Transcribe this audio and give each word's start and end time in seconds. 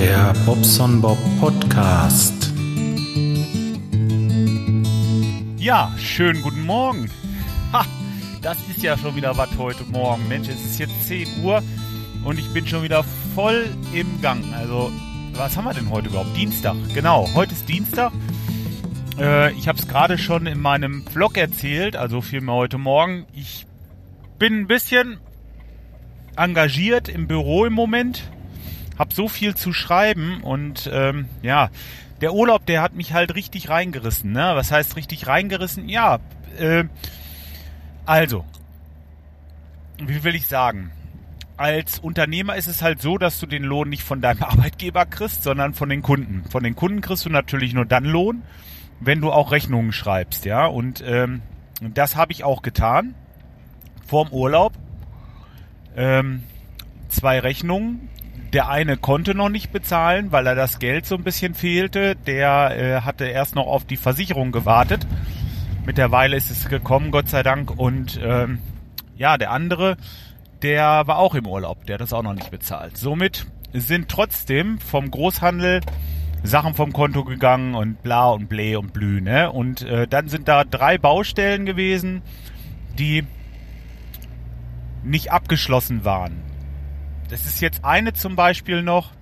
Der 0.00 0.32
Bobson 0.46 1.00
Bob 1.00 1.18
Podcast. 1.40 2.52
Ja, 5.56 5.92
schönen 5.98 6.40
guten 6.40 6.64
Morgen. 6.64 7.10
Ha, 7.72 7.84
das 8.40 8.58
ist 8.68 8.80
ja 8.80 8.96
schon 8.96 9.16
wieder 9.16 9.36
was 9.36 9.48
heute 9.58 9.82
Morgen. 9.82 10.28
Mensch, 10.28 10.46
es 10.46 10.64
ist 10.64 10.78
jetzt 10.78 11.08
10 11.08 11.42
Uhr 11.42 11.64
und 12.24 12.38
ich 12.38 12.48
bin 12.52 12.64
schon 12.64 12.84
wieder 12.84 13.02
voll 13.34 13.66
im 13.92 14.22
Gang. 14.22 14.44
Also, 14.54 14.92
was 15.32 15.56
haben 15.56 15.64
wir 15.64 15.74
denn 15.74 15.90
heute 15.90 16.10
überhaupt? 16.10 16.36
Dienstag. 16.36 16.76
Genau, 16.94 17.28
heute 17.34 17.54
ist 17.54 17.68
Dienstag. 17.68 18.12
Äh, 19.18 19.50
ich 19.54 19.66
habe 19.66 19.80
es 19.80 19.88
gerade 19.88 20.16
schon 20.16 20.46
in 20.46 20.60
meinem 20.60 21.04
Vlog 21.08 21.36
erzählt, 21.36 21.96
also 21.96 22.20
vielmehr 22.20 22.54
heute 22.54 22.78
Morgen. 22.78 23.26
Ich 23.32 23.66
bin 24.38 24.60
ein 24.60 24.66
bisschen 24.68 25.18
engagiert 26.36 27.08
im 27.08 27.26
Büro 27.26 27.64
im 27.64 27.72
Moment. 27.72 28.30
Hab 28.98 29.12
so 29.12 29.28
viel 29.28 29.54
zu 29.54 29.72
schreiben 29.72 30.42
und 30.42 30.90
ähm, 30.92 31.28
ja, 31.42 31.70
der 32.20 32.34
Urlaub, 32.34 32.66
der 32.66 32.82
hat 32.82 32.94
mich 32.94 33.12
halt 33.12 33.34
richtig 33.34 33.68
reingerissen. 33.68 34.32
Ne? 34.32 34.50
Was 34.54 34.72
heißt 34.72 34.96
richtig 34.96 35.26
reingerissen? 35.26 35.88
Ja, 35.88 36.18
äh, 36.58 36.84
also, 38.04 38.44
wie 39.98 40.24
will 40.24 40.34
ich 40.34 40.46
sagen? 40.46 40.90
Als 41.56 41.98
Unternehmer 41.98 42.56
ist 42.56 42.68
es 42.68 42.82
halt 42.82 43.00
so, 43.00 43.18
dass 43.18 43.40
du 43.40 43.46
den 43.46 43.64
Lohn 43.64 43.88
nicht 43.88 44.02
von 44.02 44.20
deinem 44.20 44.42
Arbeitgeber 44.42 45.06
kriegst, 45.06 45.42
sondern 45.42 45.74
von 45.74 45.88
den 45.88 46.02
Kunden. 46.02 46.44
Von 46.50 46.62
den 46.64 46.74
Kunden 46.74 47.00
kriegst 47.00 47.24
du 47.24 47.30
natürlich 47.30 47.74
nur 47.74 47.84
dann 47.84 48.04
Lohn, 48.04 48.42
wenn 49.00 49.20
du 49.20 49.30
auch 49.30 49.52
Rechnungen 49.52 49.92
schreibst, 49.92 50.44
ja. 50.44 50.66
Und 50.66 51.02
ähm, 51.06 51.42
das 51.80 52.16
habe 52.16 52.32
ich 52.32 52.42
auch 52.44 52.62
getan 52.62 53.14
vorm 54.06 54.28
Urlaub. 54.30 54.72
Ähm, 55.96 56.42
zwei 57.08 57.38
Rechnungen. 57.38 58.08
Der 58.52 58.68
eine 58.68 58.96
konnte 58.96 59.34
noch 59.34 59.50
nicht 59.50 59.72
bezahlen, 59.72 60.32
weil 60.32 60.46
er 60.46 60.54
das 60.54 60.78
Geld 60.78 61.04
so 61.04 61.16
ein 61.16 61.24
bisschen 61.24 61.54
fehlte. 61.54 62.16
Der 62.16 62.76
äh, 62.76 63.00
hatte 63.02 63.26
erst 63.26 63.54
noch 63.54 63.66
auf 63.66 63.84
die 63.84 63.98
Versicherung 63.98 64.52
gewartet. 64.52 65.06
Mittlerweile 65.84 66.36
ist 66.36 66.50
es 66.50 66.68
gekommen, 66.68 67.10
Gott 67.10 67.28
sei 67.28 67.42
Dank. 67.42 67.70
Und 67.78 68.18
ähm, 68.22 68.58
ja, 69.16 69.36
der 69.36 69.50
andere, 69.50 69.96
der 70.62 71.06
war 71.06 71.18
auch 71.18 71.34
im 71.34 71.46
Urlaub. 71.46 71.84
Der 71.86 71.94
hat 71.94 72.00
das 72.00 72.12
auch 72.12 72.22
noch 72.22 72.34
nicht 72.34 72.50
bezahlt. 72.50 72.96
Somit 72.96 73.46
sind 73.72 74.08
trotzdem 74.08 74.78
vom 74.78 75.10
Großhandel 75.10 75.80
Sachen 76.42 76.74
vom 76.74 76.92
Konto 76.92 77.24
gegangen 77.24 77.74
und 77.74 78.02
bla 78.02 78.30
und 78.30 78.48
blä 78.48 78.76
und 78.76 78.92
blü. 78.92 79.20
Ne? 79.20 79.50
Und 79.50 79.82
äh, 79.82 80.06
dann 80.06 80.28
sind 80.28 80.48
da 80.48 80.64
drei 80.64 80.96
Baustellen 80.96 81.66
gewesen, 81.66 82.22
die 82.98 83.24
nicht 85.02 85.32
abgeschlossen 85.32 86.04
waren. 86.04 86.47
Das 87.28 87.44
ist 87.44 87.60
jetzt 87.60 87.84
eine 87.84 88.14
zum 88.14 88.36
Beispiel 88.36 88.82
noch, 88.82 89.12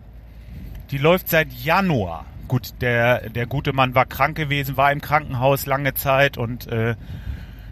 die 0.90 0.98
läuft 0.98 1.28
seit 1.28 1.52
Januar. 1.52 2.24
Gut, 2.46 2.74
der, 2.80 3.30
der 3.30 3.46
gute 3.46 3.72
Mann 3.72 3.96
war 3.96 4.06
krank 4.06 4.36
gewesen, 4.36 4.76
war 4.76 4.92
im 4.92 5.00
Krankenhaus 5.00 5.66
lange 5.66 5.94
Zeit 5.94 6.38
und 6.38 6.68
äh, 6.68 6.94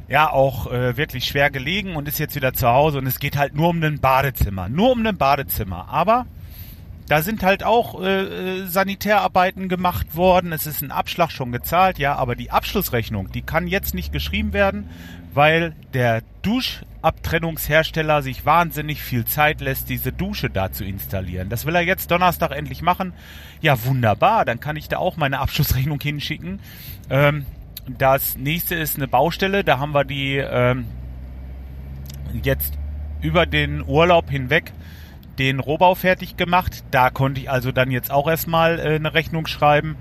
ja 0.09 0.31
auch 0.31 0.71
äh, 0.71 0.97
wirklich 0.97 1.27
schwer 1.27 1.51
gelegen 1.51 1.95
und 1.95 2.09
ist 2.09 2.19
jetzt 2.19 2.35
wieder 2.35 2.53
zu 2.53 2.69
Hause 2.69 2.99
und 2.99 3.07
es 3.07 3.21
geht 3.21 3.37
halt 3.37 3.55
nur 3.55 3.69
um 3.69 3.83
ein 3.83 4.01
Badezimmer. 4.01 4.69
Nur 4.69 4.93
um 4.93 5.07
ein 5.07 5.17
Badezimmer. 5.17 5.89
Aber 5.89 6.27
da 7.09 7.23
sind 7.23 7.43
halt 7.45 7.63
auch 7.63 8.03
äh, 8.03 8.23
äh, 8.63 8.67
Sanitärarbeiten 8.67 9.69
gemacht 9.69 10.17
worden. 10.17 10.53
Es 10.53 10.67
ist 10.67 10.83
ein 10.83 10.91
Abschlag 10.91 11.31
schon 11.31 11.53
gezahlt, 11.53 11.99
ja, 11.99 12.17
aber 12.17 12.35
die 12.35 12.51
Abschlussrechnung, 12.51 13.31
die 13.31 13.43
kann 13.43 13.69
jetzt 13.69 13.95
nicht 13.95 14.13
geschrieben 14.13 14.53
werden, 14.53 14.89
weil 15.35 15.75
der 15.93 16.23
Duschabtrennungshersteller 16.43 18.23
sich 18.23 18.47
wahnsinnig 18.47 19.03
viel 19.03 19.25
Zeit 19.25 19.61
lässt, 19.61 19.89
diese 19.89 20.13
Dusche 20.13 20.51
da 20.51 20.73
zu 20.73 20.85
installieren. 20.85 21.49
Das 21.49 21.67
will 21.67 21.75
er 21.75 21.83
jetzt 21.83 22.11
Donnerstag 22.11 22.53
endlich 22.53 22.83
machen. 22.83 23.13
Ja, 23.61 23.85
wunderbar, 23.85 24.45
dann 24.45 24.61
kann 24.61 24.77
ich 24.77 24.89
da 24.89 24.99
auch 24.99 25.17
meine 25.17 25.41
Abschlussrechnung 25.41 26.01
hinschicken. 26.01 26.61
Ähm, 27.11 27.47
das 27.87 28.37
nächste 28.37 28.77
ist 28.77 28.97
eine 28.97 29.09
Baustelle, 29.09 29.65
da 29.65 29.79
haben 29.79 29.93
wir 29.93 30.05
die 30.05 30.37
ähm, 30.37 30.87
jetzt 32.43 32.79
über 33.21 33.47
den 33.47 33.83
Urlaub 33.87 34.31
hinweg 34.31 34.73
den 35.39 35.61
Rohbau 35.61 35.95
fertig 35.95 36.37
gemacht. 36.37 36.85
Da 36.91 37.11
konnte 37.11 37.41
ich 37.41 37.51
also 37.51 37.73
dann 37.73 37.91
jetzt 37.91 38.11
auch 38.11 38.29
erstmal 38.29 38.79
äh, 38.79 38.95
eine 38.95 39.15
Rechnung 39.15 39.47
schreiben. 39.47 39.97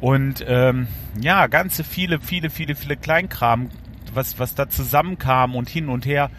Und 0.00 0.44
ähm, 0.46 0.88
ja, 1.20 1.46
ganze 1.46 1.84
viele, 1.84 2.20
viele, 2.20 2.50
viele, 2.50 2.74
viele 2.74 2.96
Kleinkram, 2.96 3.70
was, 4.14 4.38
was 4.38 4.54
da 4.54 4.68
zusammenkam 4.68 5.54
und 5.54 5.68
hin 5.68 5.88
und 5.88 6.06
her. 6.06 6.30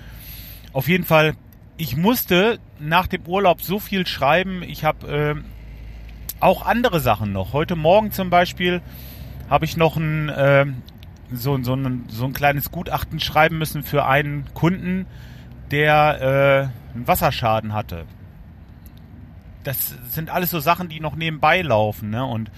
Auf 0.74 0.88
jeden 0.88 1.06
Fall, 1.06 1.36
ich 1.78 1.96
musste 1.96 2.60
nach 2.80 3.08
dem 3.08 3.26
Urlaub 3.28 3.62
so 3.62 3.80
viel 3.80 4.06
schreiben. 4.08 4.64
Ich 4.64 4.84
habe 4.84 5.08
äh, 5.08 5.36
auch 6.40 6.66
andere 6.66 7.00
Sachen 7.00 7.32
noch. 7.32 7.54
Heute 7.54 7.76
Morgen 7.76 8.12
zum 8.12 8.30
Beispiel 8.30 8.82
habe 9.50 9.66
ich 9.66 9.78
noch 9.78 9.98
ein, 9.98 10.30
äh, 10.30 10.66
so, 11.32 11.62
so, 11.64 11.76
ein, 11.76 12.06
so 12.10 12.26
ein 12.26 12.34
kleines 12.34 12.72
Gutachten 12.72 13.20
schreiben 13.20 13.58
müssen 13.58 13.84
für 13.84 14.06
einen 14.06 14.46
Kunden, 14.54 15.06
der 15.72 16.72
äh, 16.92 16.96
einen 16.96 17.08
Wasserschaden 17.08 17.74
hatte 17.74 18.06
das 19.66 19.96
sind 20.10 20.30
alles 20.30 20.52
so 20.52 20.60
Sachen, 20.60 20.90
die 20.90 21.00
noch 21.00 21.16
nebenbei 21.16 21.62
laufen, 21.62 22.12
ne? 22.12 22.26
Und 22.26 22.52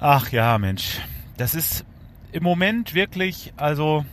ach 0.00 0.32
ja, 0.32 0.58
Mensch, 0.58 0.98
das 1.36 1.54
ist 1.54 1.84
im 2.32 2.42
Moment 2.42 2.94
wirklich, 2.94 3.52
also 3.56 4.04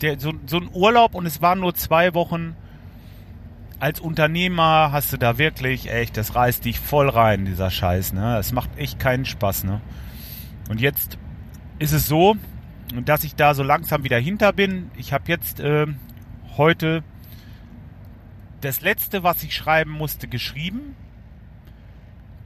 der, 0.00 0.18
so, 0.18 0.32
so 0.46 0.58
ein 0.58 0.70
Urlaub 0.72 1.14
und 1.14 1.26
es 1.26 1.42
waren 1.42 1.60
nur 1.60 1.74
zwei 1.74 2.14
Wochen. 2.14 2.56
Als 3.78 3.98
Unternehmer 4.00 4.90
hast 4.92 5.12
du 5.12 5.16
da 5.16 5.38
wirklich, 5.38 5.90
echt, 5.90 6.16
das 6.16 6.34
reißt 6.34 6.64
dich 6.64 6.78
voll 6.78 7.08
rein, 7.08 7.46
dieser 7.46 7.70
Scheiß, 7.70 8.12
ne? 8.12 8.36
Es 8.36 8.52
macht 8.52 8.70
echt 8.76 8.98
keinen 8.98 9.24
Spaß, 9.24 9.64
ne? 9.64 9.80
Und 10.68 10.80
jetzt 10.80 11.18
ist 11.78 11.92
es 11.92 12.06
so, 12.06 12.36
dass 13.04 13.24
ich 13.24 13.34
da 13.36 13.54
so 13.54 13.62
langsam 13.62 14.04
wieder 14.04 14.18
hinter 14.18 14.52
bin. 14.52 14.90
Ich 14.96 15.12
habe 15.12 15.24
jetzt 15.28 15.60
äh, 15.60 15.86
heute 16.56 17.02
das 18.60 18.82
letzte, 18.82 19.22
was 19.22 19.42
ich 19.42 19.54
schreiben 19.54 19.92
musste, 19.92 20.28
geschrieben. 20.28 20.94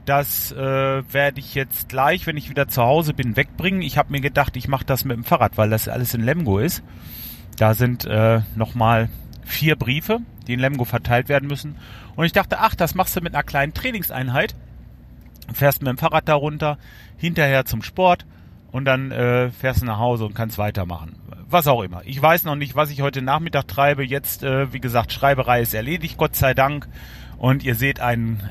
Das 0.05 0.51
äh, 0.51 0.57
werde 0.57 1.39
ich 1.39 1.55
jetzt 1.55 1.89
gleich, 1.89 2.27
wenn 2.27 2.37
ich 2.37 2.49
wieder 2.49 2.67
zu 2.67 2.83
Hause 2.83 3.13
bin, 3.13 3.35
wegbringen. 3.35 3.81
Ich 3.81 3.97
habe 3.97 4.11
mir 4.11 4.21
gedacht, 4.21 4.55
ich 4.55 4.67
mache 4.67 4.85
das 4.85 5.03
mit 5.03 5.17
dem 5.17 5.23
Fahrrad, 5.23 5.57
weil 5.57 5.71
das 5.71 5.87
alles 5.87 6.13
in 6.13 6.21
Lemgo 6.21 6.59
ist. 6.59 6.83
Da 7.57 7.73
sind 7.73 8.05
äh, 8.05 8.41
nochmal 8.55 9.09
vier 9.43 9.75
Briefe, 9.75 10.19
die 10.47 10.53
in 10.53 10.59
Lemgo 10.59 10.85
verteilt 10.85 11.27
werden 11.27 11.47
müssen. 11.47 11.77
Und 12.15 12.25
ich 12.25 12.33
dachte, 12.33 12.59
ach, 12.59 12.75
das 12.75 12.93
machst 12.93 13.15
du 13.15 13.21
mit 13.21 13.33
einer 13.33 13.43
kleinen 13.43 13.73
Trainingseinheit. 13.73 14.55
Fährst 15.53 15.81
mit 15.81 15.89
dem 15.89 15.97
Fahrrad 15.97 16.27
darunter, 16.27 16.77
hinterher 17.17 17.65
zum 17.65 17.81
Sport 17.81 18.25
und 18.71 18.85
dann 18.85 19.11
äh, 19.11 19.51
fährst 19.51 19.81
du 19.81 19.85
nach 19.85 19.99
Hause 19.99 20.25
und 20.25 20.35
kannst 20.35 20.57
weitermachen. 20.57 21.15
Was 21.47 21.67
auch 21.67 21.81
immer. 21.81 22.01
Ich 22.05 22.21
weiß 22.21 22.43
noch 22.43 22.55
nicht, 22.55 22.75
was 22.75 22.89
ich 22.89 23.01
heute 23.01 23.21
Nachmittag 23.21 23.67
treibe. 23.67 24.03
Jetzt, 24.03 24.43
äh, 24.43 24.71
wie 24.73 24.79
gesagt, 24.79 25.13
Schreiberei 25.13 25.61
ist 25.61 25.73
erledigt, 25.73 26.17
Gott 26.17 26.35
sei 26.35 26.53
Dank. 26.53 26.87
Und 27.37 27.63
ihr 27.63 27.75
seht 27.75 27.99
einen 27.99 28.49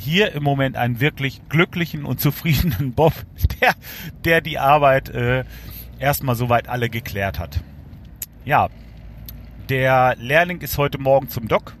hier 0.00 0.32
im 0.32 0.42
Moment 0.42 0.76
einen 0.76 1.00
wirklich 1.00 1.42
glücklichen 1.48 2.04
und 2.04 2.20
zufriedenen 2.20 2.92
Bob, 2.94 3.12
der, 3.60 3.74
der 4.24 4.40
die 4.40 4.58
Arbeit 4.58 5.10
äh, 5.10 5.44
erstmal 5.98 6.34
soweit 6.34 6.68
alle 6.68 6.88
geklärt 6.88 7.38
hat. 7.38 7.60
Ja, 8.44 8.68
der 9.68 10.16
Lehrling 10.18 10.60
ist 10.60 10.78
heute 10.78 10.98
Morgen 10.98 11.28
zum 11.28 11.46
Doc. 11.46 11.76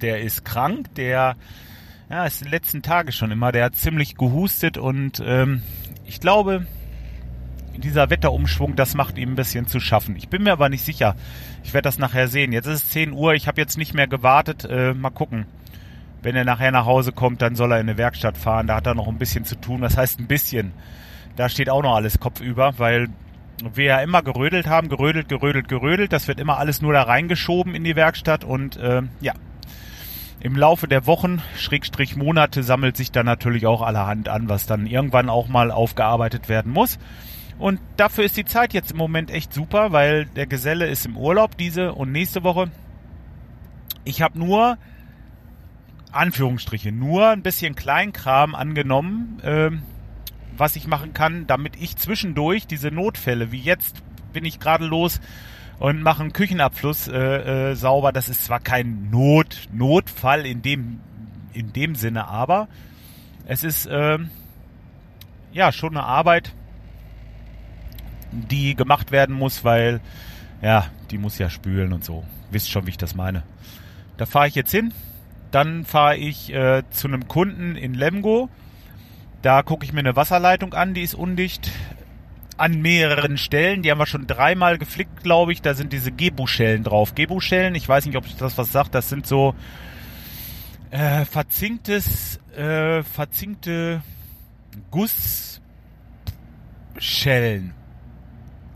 Der 0.00 0.20
ist 0.20 0.44
krank, 0.44 0.94
der 0.96 1.36
ja, 2.10 2.26
ist 2.26 2.44
die 2.44 2.48
letzten 2.48 2.82
Tage 2.82 3.12
schon 3.12 3.30
immer, 3.30 3.52
der 3.52 3.66
hat 3.66 3.76
ziemlich 3.76 4.16
gehustet 4.16 4.76
und 4.76 5.22
ähm, 5.24 5.62
ich 6.04 6.20
glaube, 6.20 6.66
dieser 7.76 8.10
Wetterumschwung, 8.10 8.76
das 8.76 8.94
macht 8.94 9.16
ihm 9.16 9.30
ein 9.30 9.36
bisschen 9.36 9.66
zu 9.66 9.80
schaffen. 9.80 10.16
Ich 10.16 10.28
bin 10.28 10.42
mir 10.42 10.52
aber 10.52 10.68
nicht 10.68 10.84
sicher. 10.84 11.16
Ich 11.64 11.72
werde 11.72 11.86
das 11.86 11.98
nachher 11.98 12.28
sehen. 12.28 12.52
Jetzt 12.52 12.66
ist 12.66 12.84
es 12.84 12.90
10 12.90 13.12
Uhr, 13.12 13.32
ich 13.32 13.48
habe 13.48 13.60
jetzt 13.60 13.78
nicht 13.78 13.94
mehr 13.94 14.06
gewartet. 14.06 14.66
Äh, 14.68 14.92
mal 14.92 15.10
gucken 15.10 15.46
wenn 16.22 16.36
er 16.36 16.44
nachher 16.44 16.70
nach 16.70 16.86
Hause 16.86 17.12
kommt, 17.12 17.42
dann 17.42 17.56
soll 17.56 17.72
er 17.72 17.80
in 17.80 17.88
eine 17.88 17.98
Werkstatt 17.98 18.38
fahren. 18.38 18.66
Da 18.66 18.76
hat 18.76 18.86
er 18.86 18.94
noch 18.94 19.08
ein 19.08 19.18
bisschen 19.18 19.44
zu 19.44 19.56
tun. 19.56 19.80
Das 19.80 19.96
heißt 19.96 20.20
ein 20.20 20.26
bisschen. 20.26 20.72
Da 21.36 21.48
steht 21.48 21.68
auch 21.68 21.82
noch 21.82 21.96
alles 21.96 22.20
kopfüber, 22.20 22.74
weil 22.78 23.08
wir 23.74 23.84
ja 23.84 23.98
immer 24.00 24.22
gerödelt 24.22 24.66
haben, 24.66 24.88
gerödelt, 24.88 25.28
gerödelt, 25.28 25.68
gerödelt. 25.68 26.12
Das 26.12 26.28
wird 26.28 26.40
immer 26.40 26.58
alles 26.58 26.82
nur 26.82 26.92
da 26.92 27.02
reingeschoben 27.02 27.74
in 27.74 27.84
die 27.84 27.96
Werkstatt 27.96 28.44
und 28.44 28.76
äh, 28.76 29.02
ja. 29.20 29.32
Im 30.40 30.56
Laufe 30.56 30.88
der 30.88 31.06
Wochen, 31.06 31.40
Schrägstrich 31.56 32.16
Monate, 32.16 32.64
sammelt 32.64 32.96
sich 32.96 33.12
dann 33.12 33.26
natürlich 33.26 33.64
auch 33.64 33.80
allerhand 33.80 34.28
an, 34.28 34.48
was 34.48 34.66
dann 34.66 34.88
irgendwann 34.88 35.28
auch 35.28 35.46
mal 35.46 35.70
aufgearbeitet 35.70 36.48
werden 36.48 36.72
muss. 36.72 36.98
Und 37.60 37.78
dafür 37.96 38.24
ist 38.24 38.36
die 38.36 38.44
Zeit 38.44 38.74
jetzt 38.74 38.90
im 38.90 38.96
Moment 38.96 39.30
echt 39.30 39.54
super, 39.54 39.92
weil 39.92 40.26
der 40.26 40.48
Geselle 40.48 40.86
ist 40.86 41.06
im 41.06 41.16
Urlaub 41.16 41.56
diese 41.56 41.92
und 41.92 42.10
nächste 42.10 42.42
Woche. 42.42 42.72
Ich 44.04 44.20
habe 44.20 44.36
nur 44.36 44.78
Anführungsstriche, 46.12 46.92
nur 46.92 47.28
ein 47.28 47.42
bisschen 47.42 47.74
Kleinkram 47.74 48.54
angenommen, 48.54 49.40
ähm, 49.42 49.82
was 50.56 50.76
ich 50.76 50.86
machen 50.86 51.14
kann, 51.14 51.46
damit 51.46 51.76
ich 51.76 51.96
zwischendurch 51.96 52.66
diese 52.66 52.90
Notfälle, 52.90 53.52
wie 53.52 53.60
jetzt 53.60 54.02
bin 54.32 54.44
ich 54.44 54.60
gerade 54.60 54.86
los 54.86 55.20
und 55.78 56.02
mache 56.02 56.22
einen 56.22 56.32
Küchenabfluss 56.32 57.08
äh, 57.08 57.70
äh, 57.70 57.74
sauber. 57.74 58.12
Das 58.12 58.28
ist 58.28 58.44
zwar 58.44 58.60
kein 58.60 59.10
Not, 59.10 59.68
Notfall 59.72 60.46
in 60.46 60.62
dem, 60.62 61.00
in 61.52 61.72
dem 61.72 61.94
Sinne, 61.94 62.28
aber 62.28 62.68
es 63.46 63.64
ist 63.64 63.88
ähm, 63.90 64.30
ja 65.52 65.72
schon 65.72 65.96
eine 65.96 66.06
Arbeit, 66.06 66.54
die 68.30 68.74
gemacht 68.74 69.12
werden 69.12 69.34
muss, 69.34 69.64
weil 69.64 70.00
ja, 70.62 70.86
die 71.10 71.18
muss 71.18 71.38
ja 71.38 71.50
spülen 71.50 71.92
und 71.92 72.04
so. 72.04 72.24
Wisst 72.50 72.70
schon, 72.70 72.86
wie 72.86 72.90
ich 72.90 72.98
das 72.98 73.14
meine. 73.14 73.42
Da 74.16 74.26
fahre 74.26 74.48
ich 74.48 74.54
jetzt 74.54 74.70
hin. 74.70 74.92
Dann 75.52 75.84
fahre 75.84 76.16
ich 76.16 76.52
äh, 76.52 76.82
zu 76.90 77.06
einem 77.06 77.28
Kunden 77.28 77.76
in 77.76 77.94
Lemgo. 77.94 78.48
Da 79.42 79.62
gucke 79.62 79.84
ich 79.84 79.92
mir 79.92 80.00
eine 80.00 80.16
Wasserleitung 80.16 80.74
an, 80.74 80.94
die 80.94 81.02
ist 81.02 81.14
undicht. 81.14 81.70
An 82.56 82.80
mehreren 82.80 83.38
Stellen. 83.38 83.82
Die 83.82 83.90
haben 83.90 83.98
wir 83.98 84.06
schon 84.06 84.26
dreimal 84.26 84.78
geflickt, 84.78 85.22
glaube 85.22 85.52
ich. 85.52 85.62
Da 85.62 85.74
sind 85.74 85.92
diese 85.92 86.10
Gebu-Schellen 86.10 86.84
drauf. 86.84 87.14
Gebu-Schellen, 87.14 87.74
ich 87.74 87.88
weiß 87.88 88.06
nicht, 88.06 88.16
ob 88.16 88.26
ich 88.26 88.36
das 88.36 88.58
was 88.58 88.72
sagt. 88.72 88.94
Das 88.94 89.08
sind 89.08 89.26
so 89.26 89.54
äh, 90.90 91.24
verzinktes, 91.24 92.40
äh, 92.56 93.02
verzinkte 93.02 94.02
Gussschellen. 94.90 95.62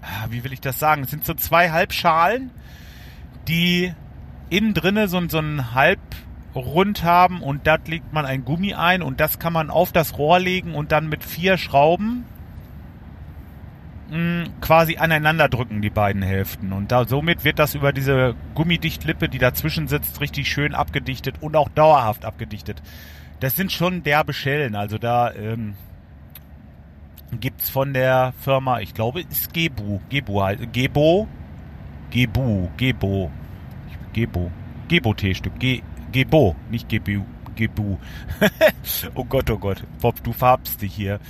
Ah, 0.03 0.27
wie 0.31 0.45
will 0.45 0.53
ich 0.53 0.61
das 0.61 0.79
sagen? 0.79 1.05
Es 1.05 1.11
sind 1.11 1.25
so 1.25 1.35
zwei 1.35 1.71
Halbschalen, 1.71 2.51
die 3.49 3.93
innen 4.51 4.75
drinne 4.75 5.09
so, 5.09 5.27
so 5.29 5.39
ein 5.39 5.75
Halbrund 6.57 7.05
haben 7.05 7.43
und 7.43 7.67
da 7.67 7.77
legt 7.87 8.13
man 8.13 8.25
ein 8.25 8.45
Gummi 8.45 8.75
ein 8.75 9.03
und 9.03 9.21
das 9.21 9.39
kann 9.39 9.53
man 9.53 9.71
auf 9.71 9.93
das 9.93 10.19
Rohr 10.19 10.39
legen 10.39 10.75
und 10.75 10.93
dann 10.93 11.09
mit 11.09 11.23
vier 11.23 11.59
Schrauben 11.59 12.25
mh, 14.11 14.17
hm, 14.17 14.45
quasi 14.61 14.97
aneinander 14.97 15.49
drücken, 15.49 15.83
die 15.83 15.91
beiden 15.91 16.23
Hälften. 16.23 16.73
Und 16.73 16.93
da 16.93 17.07
somit 17.07 17.45
wird 17.45 17.59
das 17.59 17.75
über 17.75 17.93
diese 17.93 18.35
Gummidichtlippe, 18.55 19.29
die 19.29 19.39
dazwischen 19.39 19.89
sitzt, 19.89 20.21
richtig 20.21 20.49
schön 20.51 20.75
abgedichtet 20.75 21.37
und 21.41 21.57
auch 21.57 21.69
dauerhaft 21.69 22.25
abgedichtet. 22.25 22.83
Das 23.41 23.55
sind 23.55 23.71
schon 23.71 24.03
derbe 24.03 24.33
Schellen, 24.33 24.75
also 24.75 24.97
da 24.97 25.31
ähm, 25.33 25.75
gibt's 27.39 27.69
von 27.69 27.93
der 27.93 28.33
Firma, 28.41 28.81
ich 28.81 28.95
glaube, 28.95 29.21
ist 29.21 29.53
Gebu, 29.53 30.01
Gebu, 30.09 30.41
Gebo, 30.73 31.29
Gebu, 32.11 32.69
Gebo, 32.79 33.31
Gebo, 34.15 34.51
Gebo-T-Stück, 34.89 35.59
Ge, 35.59 35.83
Gebo, 36.17 36.57
nicht 36.71 36.89
Gebu, 36.89 37.25
Gebu. 37.57 37.99
oh 39.15 39.25
Gott, 39.25 39.51
oh 39.51 39.59
Gott, 39.59 39.85
Bob, 40.01 40.25
du 40.25 40.33
farbst 40.33 40.81
dich 40.81 40.95
hier. 40.95 41.21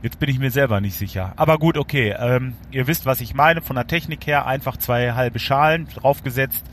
Jetzt 0.00 0.20
bin 0.20 0.28
ich 0.28 0.38
mir 0.38 0.52
selber 0.52 0.80
nicht 0.80 0.96
sicher. 0.96 1.32
Aber 1.34 1.58
gut, 1.58 1.76
okay. 1.76 2.14
Ähm, 2.16 2.54
ihr 2.70 2.86
wisst, 2.86 3.04
was 3.04 3.20
ich 3.20 3.34
meine. 3.34 3.62
Von 3.62 3.74
der 3.74 3.88
Technik 3.88 4.24
her 4.28 4.46
einfach 4.46 4.76
zwei 4.76 5.14
halbe 5.14 5.40
Schalen 5.40 5.88
draufgesetzt, 5.88 6.64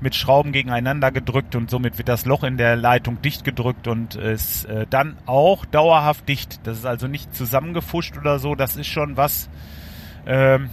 mit 0.00 0.14
Schrauben 0.14 0.52
gegeneinander 0.52 1.12
gedrückt 1.12 1.54
und 1.56 1.68
somit 1.68 1.98
wird 1.98 2.08
das 2.08 2.24
Loch 2.24 2.42
in 2.42 2.56
der 2.56 2.74
Leitung 2.74 3.20
dicht 3.20 3.44
gedrückt 3.44 3.86
und 3.86 4.14
ist 4.14 4.64
äh, 4.64 4.86
dann 4.88 5.18
auch 5.26 5.66
dauerhaft 5.66 6.26
dicht. 6.26 6.66
Das 6.66 6.78
ist 6.78 6.86
also 6.86 7.06
nicht 7.06 7.34
zusammengefuscht 7.36 8.16
oder 8.16 8.38
so. 8.38 8.54
Das 8.54 8.76
ist 8.76 8.86
schon 8.86 9.18
was, 9.18 9.50
ähm, 10.26 10.70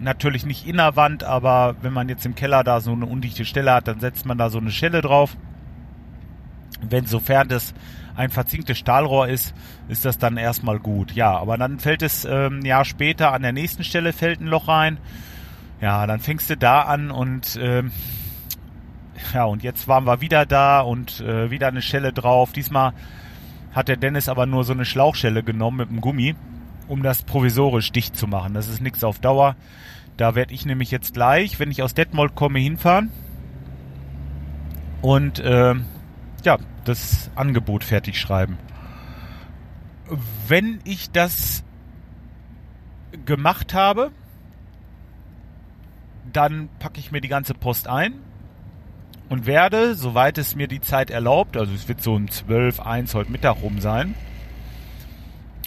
natürlich 0.00 0.44
nicht 0.44 0.66
innerwand, 0.66 1.22
aber 1.22 1.76
wenn 1.82 1.92
man 1.92 2.08
jetzt 2.08 2.26
im 2.26 2.34
Keller 2.34 2.64
da 2.64 2.80
so 2.80 2.90
eine 2.90 3.06
undichte 3.06 3.44
Stelle 3.44 3.72
hat, 3.72 3.86
dann 3.86 4.00
setzt 4.00 4.26
man 4.26 4.38
da 4.38 4.50
so 4.50 4.58
eine 4.58 4.72
Schelle 4.72 5.02
drauf. 5.02 5.36
Wenn 6.80 7.06
sofern 7.06 7.48
das 7.48 7.74
ein 8.14 8.30
verzinktes 8.30 8.78
Stahlrohr 8.78 9.28
ist, 9.28 9.54
ist 9.88 10.04
das 10.04 10.18
dann 10.18 10.36
erstmal 10.36 10.78
gut. 10.78 11.12
Ja, 11.12 11.36
aber 11.38 11.56
dann 11.56 11.78
fällt 11.78 12.02
es 12.02 12.24
ähm, 12.24 12.60
ein 12.60 12.64
Jahr 12.64 12.84
später 12.84 13.32
an 13.32 13.42
der 13.42 13.52
nächsten 13.52 13.84
Stelle 13.84 14.12
fällt 14.12 14.40
ein 14.40 14.48
Loch 14.48 14.68
rein. 14.68 14.98
Ja, 15.80 16.06
dann 16.06 16.18
fängst 16.18 16.50
du 16.50 16.56
da 16.56 16.82
an 16.82 17.10
und 17.12 17.58
ähm, 17.62 17.92
ja, 19.32 19.44
und 19.44 19.62
jetzt 19.62 19.86
waren 19.86 20.04
wir 20.04 20.20
wieder 20.20 20.46
da 20.46 20.80
und 20.80 21.20
äh, 21.20 21.50
wieder 21.50 21.68
eine 21.68 21.82
Schelle 21.82 22.12
drauf. 22.12 22.52
Diesmal 22.52 22.92
hat 23.72 23.88
der 23.88 23.96
Dennis 23.96 24.28
aber 24.28 24.46
nur 24.46 24.64
so 24.64 24.72
eine 24.72 24.84
Schlauchschelle 24.84 25.42
genommen 25.42 25.76
mit 25.78 25.88
einem 25.88 26.00
Gummi, 26.00 26.34
um 26.88 27.02
das 27.02 27.22
provisorisch 27.22 27.92
dicht 27.92 28.16
zu 28.16 28.26
machen. 28.26 28.54
Das 28.54 28.68
ist 28.68 28.80
nichts 28.80 29.04
auf 29.04 29.20
Dauer. 29.20 29.54
Da 30.16 30.34
werde 30.34 30.52
ich 30.52 30.66
nämlich 30.66 30.90
jetzt 30.90 31.14
gleich, 31.14 31.60
wenn 31.60 31.70
ich 31.70 31.82
aus 31.82 31.94
Detmold 31.94 32.34
komme, 32.34 32.58
hinfahren 32.58 33.10
und 35.00 35.38
äh, 35.38 35.76
ja, 36.44 36.58
das 36.84 37.30
Angebot 37.34 37.84
fertig 37.84 38.20
schreiben. 38.20 38.58
Wenn 40.46 40.80
ich 40.84 41.10
das 41.10 41.64
gemacht 43.24 43.74
habe, 43.74 44.10
dann 46.32 46.68
packe 46.78 47.00
ich 47.00 47.12
mir 47.12 47.20
die 47.20 47.28
ganze 47.28 47.54
Post 47.54 47.88
ein 47.88 48.14
und 49.28 49.46
werde, 49.46 49.94
soweit 49.94 50.38
es 50.38 50.54
mir 50.54 50.68
die 50.68 50.80
Zeit 50.80 51.10
erlaubt, 51.10 51.56
also 51.56 51.72
es 51.74 51.88
wird 51.88 52.02
so 52.02 52.14
um 52.14 52.30
12, 52.30 52.80
1 52.80 53.14
heute 53.14 53.30
Mittag 53.30 53.62
rum 53.62 53.80
sein, 53.80 54.14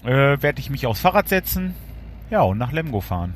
äh, 0.04 0.42
werde 0.42 0.60
ich 0.60 0.70
mich 0.70 0.88
aufs 0.88 1.02
Fahrrad 1.02 1.30
setzen, 1.30 1.76
ja, 2.30 2.42
und 2.42 2.58
nach 2.58 2.72
Lemgo 2.72 3.02
fahren. 3.02 3.36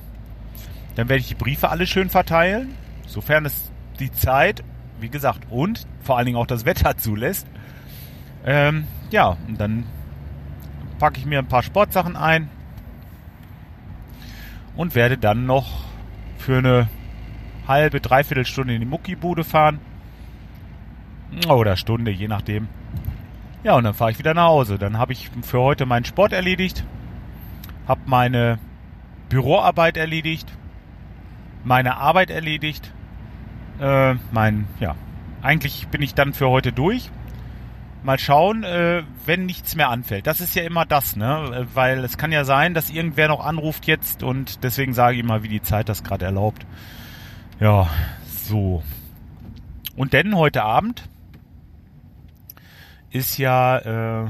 Dann 0.96 1.10
werde 1.10 1.20
ich 1.20 1.28
die 1.28 1.36
Briefe 1.36 1.70
alle 1.70 1.86
schön 1.86 2.10
verteilen, 2.10 2.74
sofern 3.06 3.46
es 3.46 3.72
die 4.00 4.12
Zeit, 4.12 4.64
wie 5.06 5.10
gesagt, 5.10 5.46
und 5.52 5.86
vor 6.02 6.18
allen 6.18 6.26
Dingen 6.26 6.38
auch 6.38 6.48
das 6.48 6.66
Wetter 6.66 6.98
zulässt. 6.98 7.48
Ähm, 8.44 8.88
ja, 9.12 9.38
und 9.48 9.60
dann 9.60 9.86
packe 10.98 11.20
ich 11.20 11.28
mir 11.28 11.40
ein 11.40 11.48
paar 11.48 11.62
Sportsachen 11.62 12.16
ein 12.16 12.50
und 14.76 14.96
werde 14.96 15.18
dann 15.18 15.46
noch 15.46 15.84
für 16.38 16.58
eine 16.58 16.90
halbe, 17.68 18.02
dreiviertel 18.02 18.46
Stunde 18.46 18.74
in 18.74 18.82
die 18.82 18.88
Muckibude 18.88 19.44
fahren 19.44 19.80
oder 21.48 21.76
Stunde, 21.78 22.10
je 22.10 22.28
nachdem. 22.28 22.68
Ja, 23.64 23.76
und 23.76 23.84
dann 23.84 23.94
fahre 23.94 24.12
ich 24.12 24.20
wieder 24.20 24.34
nach 24.34 24.48
Hause. 24.48 24.80
Dann 24.80 24.98
habe 24.98 25.14
ich 25.14 25.30
für 25.44 25.60
heute 25.60 25.86
meinen 25.86 26.06
Sport 26.06 26.34
erledigt, 26.34 26.84
habe 27.88 28.02
meine 28.06 28.58
Büroarbeit 29.30 29.98
erledigt, 29.98 30.52
meine 31.64 31.98
Arbeit 31.98 32.32
erledigt. 32.32 32.92
Äh, 33.80 34.16
mein, 34.32 34.68
ja, 34.80 34.96
eigentlich 35.42 35.88
bin 35.90 36.02
ich 36.02 36.14
dann 36.14 36.34
für 36.34 36.50
heute 36.50 36.72
durch. 36.72 37.10
Mal 38.04 38.20
schauen, 38.20 38.64
äh, 38.64 39.04
wenn 39.26 39.46
nichts 39.46 39.76
mehr 39.76 39.90
anfällt. 39.90 40.28
Das 40.28 40.40
ist 40.40 40.56
ja 40.56 40.64
immer 40.64 40.86
das, 40.86 41.16
ne? 41.16 41.68
Weil 41.74 42.04
es 42.04 42.18
kann 42.18 42.32
ja 42.32 42.46
sein, 42.46 42.74
dass 42.74 42.90
irgendwer 42.90 43.28
noch 43.28 43.44
anruft 43.44 43.88
jetzt 43.88 44.22
und 44.22 44.64
deswegen 44.64 44.94
sage 44.94 45.16
ich 45.16 45.24
immer, 45.24 45.44
wie 45.44 45.50
die 45.50 45.64
Zeit 45.64 45.90
das 45.90 46.04
gerade 46.04 46.26
erlaubt. 46.26 46.66
Ja, 47.60 47.90
so. 48.26 48.84
Und 49.96 50.14
denn 50.14 50.36
heute 50.36 50.64
Abend 50.64 51.10
ist 53.10 53.38
ja 53.38 54.26
äh, 54.26 54.30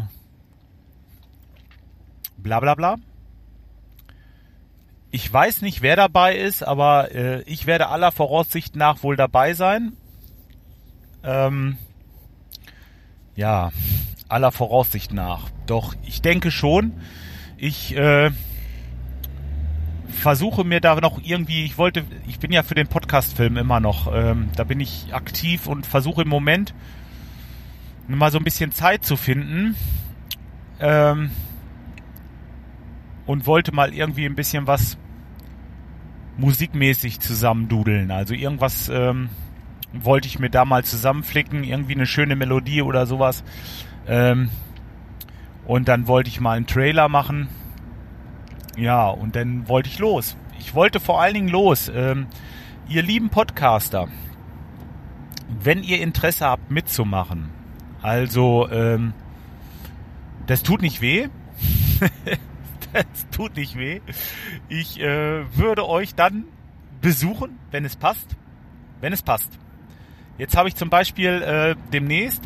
bla 2.37 2.59
bla 2.59 2.75
bla. 2.75 2.95
Ich 5.15 5.31
weiß 5.31 5.61
nicht, 5.61 5.81
wer 5.81 5.95
dabei 5.95 6.35
ist, 6.35 6.61
aber 6.61 7.15
äh, 7.15 7.41
ich 7.43 7.67
werde 7.67 7.87
aller 7.87 8.11
Voraussicht 8.11 8.75
nach 8.75 9.01
wohl 9.01 9.15
dabei 9.15 9.53
sein. 9.53 9.93
Ähm, 11.23 11.77
ja, 13.37 13.71
aller 14.27 14.51
Voraussicht 14.51 15.13
nach. 15.13 15.49
Doch 15.67 15.95
ich 16.03 16.21
denke 16.21 16.51
schon. 16.51 16.91
Ich 17.55 17.95
äh, 17.95 18.29
versuche 20.09 20.65
mir 20.65 20.81
da 20.81 20.99
noch 20.99 21.17
irgendwie, 21.23 21.63
ich 21.63 21.77
wollte, 21.77 22.03
ich 22.27 22.39
bin 22.39 22.51
ja 22.51 22.61
für 22.61 22.75
den 22.75 22.87
Podcast-Film 22.87 23.55
immer 23.55 23.79
noch, 23.79 24.13
ähm, 24.13 24.49
da 24.57 24.65
bin 24.65 24.81
ich 24.81 25.13
aktiv 25.13 25.67
und 25.67 25.85
versuche 25.85 26.23
im 26.23 26.27
Moment 26.27 26.73
mal 28.09 28.33
so 28.33 28.37
ein 28.37 28.43
bisschen 28.43 28.73
Zeit 28.73 29.05
zu 29.05 29.15
finden. 29.15 29.77
Ähm, 30.81 31.31
und 33.25 33.47
wollte 33.47 33.71
mal 33.71 33.93
irgendwie 33.93 34.25
ein 34.25 34.35
bisschen 34.35 34.67
was 34.67 34.97
musikmäßig 36.37 37.19
zusammendudeln. 37.19 38.11
Also 38.11 38.33
irgendwas 38.33 38.89
ähm, 38.89 39.29
wollte 39.93 40.27
ich 40.27 40.39
mir 40.39 40.49
da 40.49 40.65
mal 40.65 40.83
zusammenflicken, 40.83 41.63
irgendwie 41.63 41.95
eine 41.95 42.05
schöne 42.05 42.35
Melodie 42.35 42.81
oder 42.81 43.05
sowas. 43.05 43.43
Ähm, 44.07 44.49
und 45.65 45.87
dann 45.87 46.07
wollte 46.07 46.29
ich 46.29 46.39
mal 46.39 46.57
einen 46.57 46.67
Trailer 46.67 47.09
machen. 47.09 47.47
Ja, 48.77 49.07
und 49.07 49.35
dann 49.35 49.67
wollte 49.67 49.89
ich 49.89 49.99
los. 49.99 50.37
Ich 50.59 50.75
wollte 50.75 50.99
vor 50.99 51.21
allen 51.21 51.33
Dingen 51.33 51.49
los. 51.49 51.91
Ähm, 51.93 52.27
ihr 52.87 53.01
lieben 53.01 53.29
Podcaster, 53.29 54.07
wenn 55.63 55.83
ihr 55.83 56.01
Interesse 56.01 56.45
habt 56.45 56.69
mitzumachen, 56.71 57.49
also, 58.05 58.69
ähm, 58.69 59.13
das 60.45 60.61
tut 60.61 60.83
nicht 60.83 61.01
weh. 61.01 61.27
das 62.95 63.29
tut 63.31 63.55
nicht 63.57 63.77
weh. 63.77 64.01
Ich 64.69 64.99
äh, 64.99 65.43
würde 65.55 65.87
euch 65.87 66.15
dann 66.15 66.45
besuchen, 67.01 67.59
wenn 67.71 67.85
es 67.85 67.95
passt. 67.95 68.35
Wenn 69.01 69.13
es 69.13 69.21
passt. 69.21 69.51
Jetzt 70.37 70.55
habe 70.57 70.67
ich 70.69 70.75
zum 70.75 70.89
Beispiel 70.89 71.41
äh, 71.41 71.75
demnächst 71.91 72.43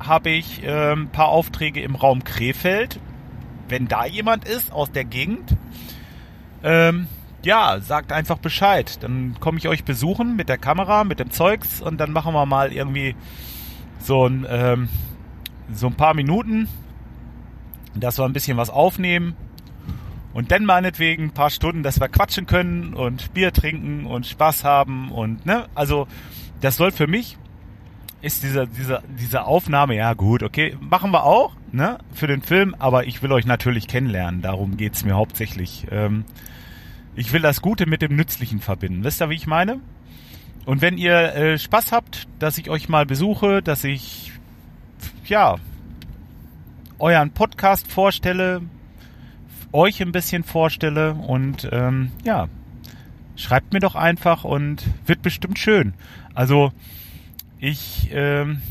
habe 0.00 0.30
ich 0.30 0.62
äh, 0.64 0.92
ein 0.92 1.08
paar 1.10 1.28
Aufträge 1.28 1.80
im 1.80 1.94
Raum 1.94 2.24
Krefeld. 2.24 2.98
Wenn 3.68 3.88
da 3.88 4.04
jemand 4.04 4.46
ist 4.46 4.72
aus 4.72 4.90
der 4.90 5.04
Gegend, 5.04 5.56
ähm, 6.62 7.06
ja, 7.42 7.80
sagt 7.80 8.12
einfach 8.12 8.38
Bescheid. 8.38 9.02
Dann 9.02 9.36
komme 9.40 9.58
ich 9.58 9.68
euch 9.68 9.84
besuchen 9.84 10.36
mit 10.36 10.48
der 10.48 10.58
Kamera, 10.58 11.04
mit 11.04 11.20
dem 11.20 11.30
Zeugs 11.30 11.80
und 11.80 11.98
dann 11.98 12.12
machen 12.12 12.34
wir 12.34 12.46
mal 12.46 12.72
irgendwie 12.72 13.14
so 14.00 14.26
ein, 14.26 14.46
ähm, 14.48 14.88
so 15.72 15.86
ein 15.86 15.94
paar 15.94 16.14
Minuten 16.14 16.68
dass 17.94 18.18
wir 18.18 18.24
ein 18.24 18.32
bisschen 18.32 18.56
was 18.56 18.70
aufnehmen 18.70 19.36
und 20.34 20.50
dann 20.52 20.66
meinetwegen 20.66 21.24
ein 21.24 21.30
paar 21.30 21.50
Stunden, 21.50 21.82
dass 21.82 22.00
wir 22.00 22.08
quatschen 22.08 22.44
können 22.44 22.92
und 22.92 23.32
Bier 23.32 23.52
trinken 23.52 24.04
und 24.04 24.26
Spaß 24.26 24.64
haben 24.64 25.10
und 25.10 25.46
ne, 25.46 25.66
also 25.74 26.06
das 26.60 26.76
soll 26.76 26.90
für 26.90 27.06
mich 27.06 27.38
ist 28.20 28.42
diese, 28.42 28.66
diese, 28.66 29.02
diese 29.20 29.44
Aufnahme, 29.44 29.96
ja 29.96 30.14
gut, 30.14 30.42
okay, 30.42 30.76
machen 30.80 31.10
wir 31.10 31.24
auch, 31.24 31.52
ne, 31.72 31.98
für 32.14 32.26
den 32.26 32.40
Film, 32.40 32.74
aber 32.78 33.06
ich 33.06 33.22
will 33.22 33.30
euch 33.32 33.44
natürlich 33.44 33.86
kennenlernen, 33.86 34.40
darum 34.40 34.78
geht's 34.78 35.04
mir 35.04 35.14
hauptsächlich. 35.14 35.86
Ähm, 35.90 36.24
ich 37.16 37.32
will 37.34 37.42
das 37.42 37.60
Gute 37.60 37.86
mit 37.86 38.00
dem 38.00 38.16
Nützlichen 38.16 38.60
verbinden. 38.60 39.04
Wisst 39.04 39.20
ihr, 39.20 39.28
wie 39.28 39.34
ich 39.34 39.46
meine? 39.46 39.80
Und 40.64 40.80
wenn 40.80 40.96
ihr 40.96 41.34
äh, 41.34 41.58
Spaß 41.58 41.92
habt, 41.92 42.26
dass 42.38 42.56
ich 42.56 42.70
euch 42.70 42.88
mal 42.88 43.04
besuche, 43.04 43.62
dass 43.62 43.84
ich, 43.84 44.32
ja, 45.26 45.56
euren 46.98 47.30
Podcast 47.30 47.92
vorstelle, 47.92 48.62
euch 49.74 50.00
ein 50.00 50.12
bisschen 50.12 50.44
vorstelle 50.44 51.14
und 51.14 51.68
ähm, 51.72 52.12
ja, 52.24 52.48
schreibt 53.36 53.72
mir 53.72 53.80
doch 53.80 53.96
einfach 53.96 54.44
und 54.44 54.84
wird 55.06 55.22
bestimmt 55.22 55.58
schön. 55.58 55.94
Also 56.34 56.72
ich 57.58 58.08
ähm, 58.12 58.62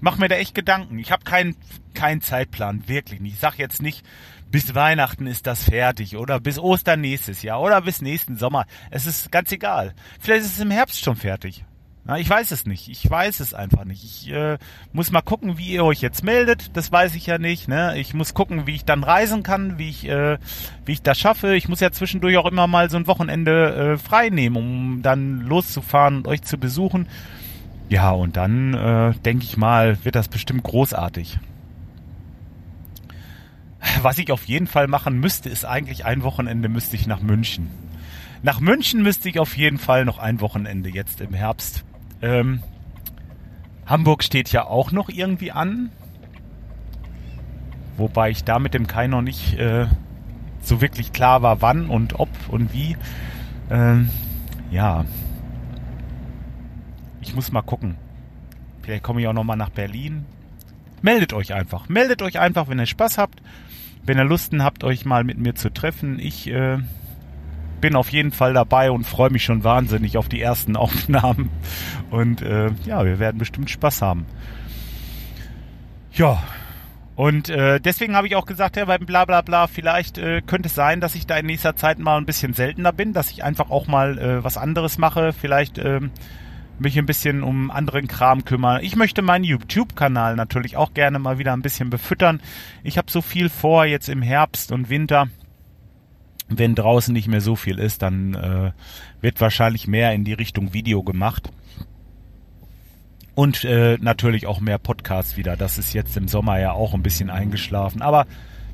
mache 0.00 0.18
mir 0.18 0.28
da 0.28 0.36
echt 0.36 0.54
Gedanken. 0.54 0.98
Ich 0.98 1.12
habe 1.12 1.24
keinen 1.24 1.56
keinen 1.94 2.20
Zeitplan, 2.20 2.88
wirklich 2.88 3.20
nicht. 3.20 3.34
Ich 3.34 3.40
sag 3.40 3.58
jetzt 3.58 3.80
nicht, 3.80 4.04
bis 4.50 4.74
Weihnachten 4.74 5.26
ist 5.26 5.46
das 5.46 5.64
fertig 5.64 6.16
oder 6.16 6.40
bis 6.40 6.58
Ostern 6.58 7.00
nächstes 7.00 7.42
Jahr 7.42 7.60
oder 7.60 7.80
bis 7.82 8.00
nächsten 8.02 8.36
Sommer. 8.36 8.66
Es 8.90 9.06
ist 9.06 9.32
ganz 9.32 9.52
egal. 9.52 9.94
Vielleicht 10.20 10.44
ist 10.44 10.54
es 10.54 10.60
im 10.60 10.70
Herbst 10.70 11.02
schon 11.02 11.16
fertig. 11.16 11.64
Na, 12.06 12.20
ich 12.20 12.30
weiß 12.30 12.52
es 12.52 12.66
nicht. 12.66 12.88
Ich 12.88 13.10
weiß 13.10 13.40
es 13.40 13.52
einfach 13.52 13.84
nicht. 13.84 14.04
Ich 14.04 14.32
äh, 14.32 14.58
muss 14.92 15.10
mal 15.10 15.22
gucken, 15.22 15.58
wie 15.58 15.72
ihr 15.72 15.84
euch 15.84 16.00
jetzt 16.00 16.22
meldet. 16.22 16.76
Das 16.76 16.92
weiß 16.92 17.16
ich 17.16 17.26
ja 17.26 17.38
nicht. 17.38 17.66
Ne? 17.66 17.98
Ich 17.98 18.14
muss 18.14 18.32
gucken, 18.32 18.68
wie 18.68 18.76
ich 18.76 18.84
dann 18.84 19.02
reisen 19.02 19.42
kann, 19.42 19.76
wie 19.76 19.88
ich, 19.88 20.06
äh, 20.06 20.38
wie 20.84 20.92
ich 20.92 21.02
das 21.02 21.18
schaffe. 21.18 21.56
Ich 21.56 21.68
muss 21.68 21.80
ja 21.80 21.90
zwischendurch 21.90 22.36
auch 22.36 22.46
immer 22.46 22.68
mal 22.68 22.88
so 22.90 22.96
ein 22.96 23.08
Wochenende 23.08 23.94
äh, 23.94 23.98
frei 23.98 24.28
nehmen, 24.28 24.56
um 24.56 25.02
dann 25.02 25.40
loszufahren 25.40 26.18
und 26.18 26.28
euch 26.28 26.42
zu 26.42 26.58
besuchen. 26.58 27.08
Ja, 27.88 28.12
und 28.12 28.36
dann 28.36 28.74
äh, 28.74 29.12
denke 29.24 29.44
ich 29.44 29.56
mal, 29.56 29.98
wird 30.04 30.14
das 30.14 30.28
bestimmt 30.28 30.62
großartig. 30.62 31.40
Was 34.02 34.18
ich 34.18 34.30
auf 34.30 34.44
jeden 34.44 34.68
Fall 34.68 34.86
machen 34.86 35.18
müsste, 35.18 35.48
ist 35.48 35.64
eigentlich 35.64 36.04
ein 36.04 36.22
Wochenende 36.22 36.68
müsste 36.68 36.94
ich 36.94 37.08
nach 37.08 37.20
München. 37.20 37.68
Nach 38.42 38.60
München 38.60 39.02
müsste 39.02 39.28
ich 39.28 39.40
auf 39.40 39.56
jeden 39.56 39.78
Fall 39.78 40.04
noch 40.04 40.18
ein 40.18 40.40
Wochenende 40.40 40.88
jetzt 40.88 41.20
im 41.20 41.34
Herbst. 41.34 41.84
Ähm, 42.22 42.62
Hamburg 43.86 44.24
steht 44.24 44.50
ja 44.52 44.64
auch 44.64 44.90
noch 44.90 45.08
irgendwie 45.08 45.52
an. 45.52 45.90
Wobei 47.96 48.30
ich 48.30 48.44
da 48.44 48.58
mit 48.58 48.74
dem 48.74 48.86
Kai 48.86 49.06
noch 49.06 49.22
nicht 49.22 49.54
äh, 49.54 49.86
so 50.60 50.80
wirklich 50.80 51.12
klar 51.12 51.42
war, 51.42 51.62
wann 51.62 51.88
und 51.88 52.18
ob 52.18 52.28
und 52.48 52.72
wie. 52.72 52.96
Ähm, 53.70 54.10
ja, 54.70 55.04
ich 57.20 57.34
muss 57.34 57.52
mal 57.52 57.62
gucken. 57.62 57.96
Vielleicht 58.82 59.02
komme 59.02 59.20
ich 59.20 59.28
auch 59.28 59.32
noch 59.32 59.44
mal 59.44 59.56
nach 59.56 59.70
Berlin. 59.70 60.26
Meldet 61.02 61.32
euch 61.32 61.54
einfach. 61.54 61.88
Meldet 61.88 62.22
euch 62.22 62.38
einfach, 62.38 62.68
wenn 62.68 62.78
ihr 62.78 62.86
Spaß 62.86 63.18
habt. 63.18 63.40
Wenn 64.04 64.18
ihr 64.18 64.24
Lusten 64.24 64.62
habt, 64.62 64.84
euch 64.84 65.04
mal 65.04 65.24
mit 65.24 65.38
mir 65.38 65.54
zu 65.54 65.72
treffen. 65.72 66.18
Ich 66.18 66.48
äh, 66.48 66.78
bin 67.80 67.96
auf 67.96 68.10
jeden 68.10 68.32
Fall 68.32 68.54
dabei 68.54 68.90
und 68.90 69.04
freue 69.04 69.30
mich 69.30 69.44
schon 69.44 69.64
wahnsinnig 69.64 70.16
auf 70.16 70.28
die 70.28 70.40
ersten 70.40 70.76
Aufnahmen. 70.76 71.50
Und 72.10 72.42
äh, 72.42 72.70
ja, 72.84 73.04
wir 73.04 73.18
werden 73.18 73.38
bestimmt 73.38 73.70
Spaß 73.70 74.02
haben. 74.02 74.26
Ja, 76.12 76.42
und 77.16 77.48
äh, 77.48 77.80
deswegen 77.80 78.14
habe 78.14 78.26
ich 78.26 78.36
auch 78.36 78.44
gesagt, 78.44 78.76
ja, 78.76 78.84
beim 78.84 79.06
Blablabla, 79.06 79.68
vielleicht 79.68 80.18
äh, 80.18 80.42
könnte 80.42 80.68
es 80.68 80.74
sein, 80.74 81.00
dass 81.00 81.14
ich 81.14 81.26
da 81.26 81.38
in 81.38 81.46
nächster 81.46 81.74
Zeit 81.74 81.98
mal 81.98 82.18
ein 82.18 82.26
bisschen 82.26 82.52
seltener 82.52 82.92
bin, 82.92 83.14
dass 83.14 83.30
ich 83.30 83.42
einfach 83.42 83.70
auch 83.70 83.86
mal 83.86 84.18
äh, 84.18 84.44
was 84.44 84.58
anderes 84.58 84.98
mache. 84.98 85.32
Vielleicht 85.32 85.78
ähm, 85.78 86.10
mich 86.78 86.98
ein 86.98 87.06
bisschen 87.06 87.42
um 87.42 87.70
anderen 87.70 88.06
Kram 88.06 88.44
kümmern. 88.44 88.82
Ich 88.82 88.96
möchte 88.96 89.22
meinen 89.22 89.44
YouTube-Kanal 89.44 90.36
natürlich 90.36 90.76
auch 90.76 90.92
gerne 90.92 91.18
mal 91.18 91.38
wieder 91.38 91.54
ein 91.54 91.62
bisschen 91.62 91.88
befüttern. 91.88 92.40
Ich 92.84 92.98
habe 92.98 93.10
so 93.10 93.22
viel 93.22 93.48
vor 93.48 93.86
jetzt 93.86 94.10
im 94.10 94.20
Herbst 94.20 94.70
und 94.70 94.90
Winter. 94.90 95.28
Wenn 96.48 96.74
draußen 96.74 97.12
nicht 97.12 97.28
mehr 97.28 97.40
so 97.40 97.56
viel 97.56 97.78
ist, 97.78 98.02
dann 98.02 98.34
äh, 98.34 98.72
wird 99.20 99.40
wahrscheinlich 99.40 99.88
mehr 99.88 100.12
in 100.12 100.24
die 100.24 100.32
Richtung 100.32 100.72
Video 100.72 101.02
gemacht. 101.02 101.50
Und 103.34 103.64
äh, 103.64 103.98
natürlich 104.00 104.46
auch 104.46 104.60
mehr 104.60 104.78
Podcasts 104.78 105.36
wieder. 105.36 105.56
Das 105.56 105.76
ist 105.76 105.92
jetzt 105.92 106.16
im 106.16 106.28
Sommer 106.28 106.58
ja 106.58 106.72
auch 106.72 106.94
ein 106.94 107.02
bisschen 107.02 107.28
eingeschlafen. 107.28 108.00
Aber 108.00 108.26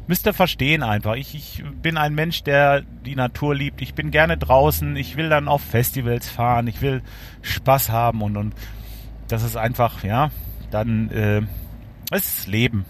müsst 0.07 0.27
ihr 0.27 0.35
verstehen 0.35 0.83
einfach. 0.83 1.17
Ich, 1.17 1.35
ich 1.35 1.65
bin 1.83 1.97
ein 1.97 2.15
Mensch, 2.15 2.43
der 2.45 2.83
die 2.83 3.17
Natur 3.17 3.55
liebt. 3.55 3.83
Ich 3.83 3.95
bin 3.95 4.11
gerne 4.11 4.37
draußen. 4.37 4.95
Ich 4.97 5.17
will 5.17 5.31
dann 5.31 5.49
auf 5.49 5.63
Festivals 5.63 6.29
fahren. 6.29 6.67
Ich 6.67 6.81
will 6.81 7.03
Spaß 7.41 7.91
haben 7.91 8.23
und, 8.23 8.37
und 8.37 8.55
das 9.29 9.43
ist 9.43 9.57
einfach, 9.57 10.05
ja, 10.05 10.31
dann 10.71 11.11
äh, 11.11 11.43
es 12.11 12.39
ist 12.39 12.47
Leben. 12.47 12.85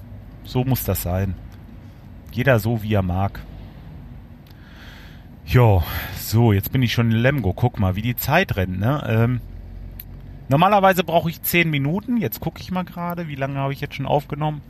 So 0.44 0.64
muss 0.64 0.84
das 0.84 1.02
sein. 1.02 1.34
Jeder 2.32 2.58
so, 2.58 2.82
wie 2.82 2.94
er 2.94 3.02
mag. 3.02 3.40
Jo, 5.52 5.82
so, 6.16 6.52
jetzt 6.52 6.72
bin 6.72 6.82
ich 6.82 6.92
schon 6.92 7.10
in 7.10 7.18
Lemgo. 7.18 7.52
Guck 7.52 7.78
mal, 7.78 7.94
wie 7.94 8.02
die 8.02 8.16
Zeit 8.16 8.56
rennt, 8.56 8.80
ne? 8.80 9.04
Ähm, 9.06 9.40
normalerweise 10.48 11.04
brauche 11.04 11.28
ich 11.28 11.42
10 11.42 11.68
Minuten. 11.68 12.16
Jetzt 12.16 12.40
gucke 12.40 12.60
ich 12.60 12.70
mal 12.70 12.84
gerade, 12.84 13.28
wie 13.28 13.34
lange 13.34 13.58
habe 13.58 13.74
ich 13.74 13.80
jetzt 13.80 13.94
schon 13.94 14.06
aufgenommen 14.06 14.62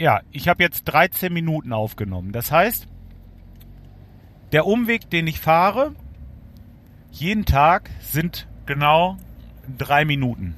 ja, 0.00 0.22
ich 0.32 0.48
habe 0.48 0.62
jetzt 0.62 0.84
13 0.84 1.30
Minuten 1.30 1.74
aufgenommen. 1.74 2.32
Das 2.32 2.50
heißt, 2.50 2.88
der 4.50 4.66
Umweg, 4.66 5.10
den 5.10 5.26
ich 5.26 5.40
fahre, 5.40 5.94
jeden 7.12 7.44
Tag 7.44 7.90
sind 8.00 8.48
genau 8.64 9.18
drei 9.76 10.06
Minuten. 10.06 10.54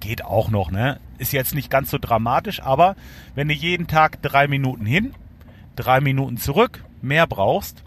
Geht 0.00 0.22
auch 0.22 0.50
noch, 0.50 0.70
ne? 0.70 1.00
Ist 1.16 1.32
jetzt 1.32 1.54
nicht 1.54 1.70
ganz 1.70 1.90
so 1.90 1.98
dramatisch, 1.98 2.62
aber 2.62 2.94
wenn 3.34 3.48
du 3.48 3.54
jeden 3.54 3.86
Tag 3.86 4.20
drei 4.20 4.48
Minuten 4.48 4.84
hin, 4.84 5.14
drei 5.74 6.00
Minuten 6.02 6.36
zurück, 6.36 6.84
mehr 7.02 7.26
brauchst, 7.26 7.82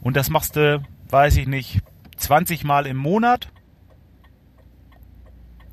und 0.00 0.16
das 0.16 0.28
machst 0.30 0.56
du, 0.56 0.82
weiß 1.08 1.36
ich 1.38 1.46
nicht, 1.46 1.80
20 2.16 2.62
Mal 2.64 2.86
im 2.86 2.98
Monat, 2.98 3.48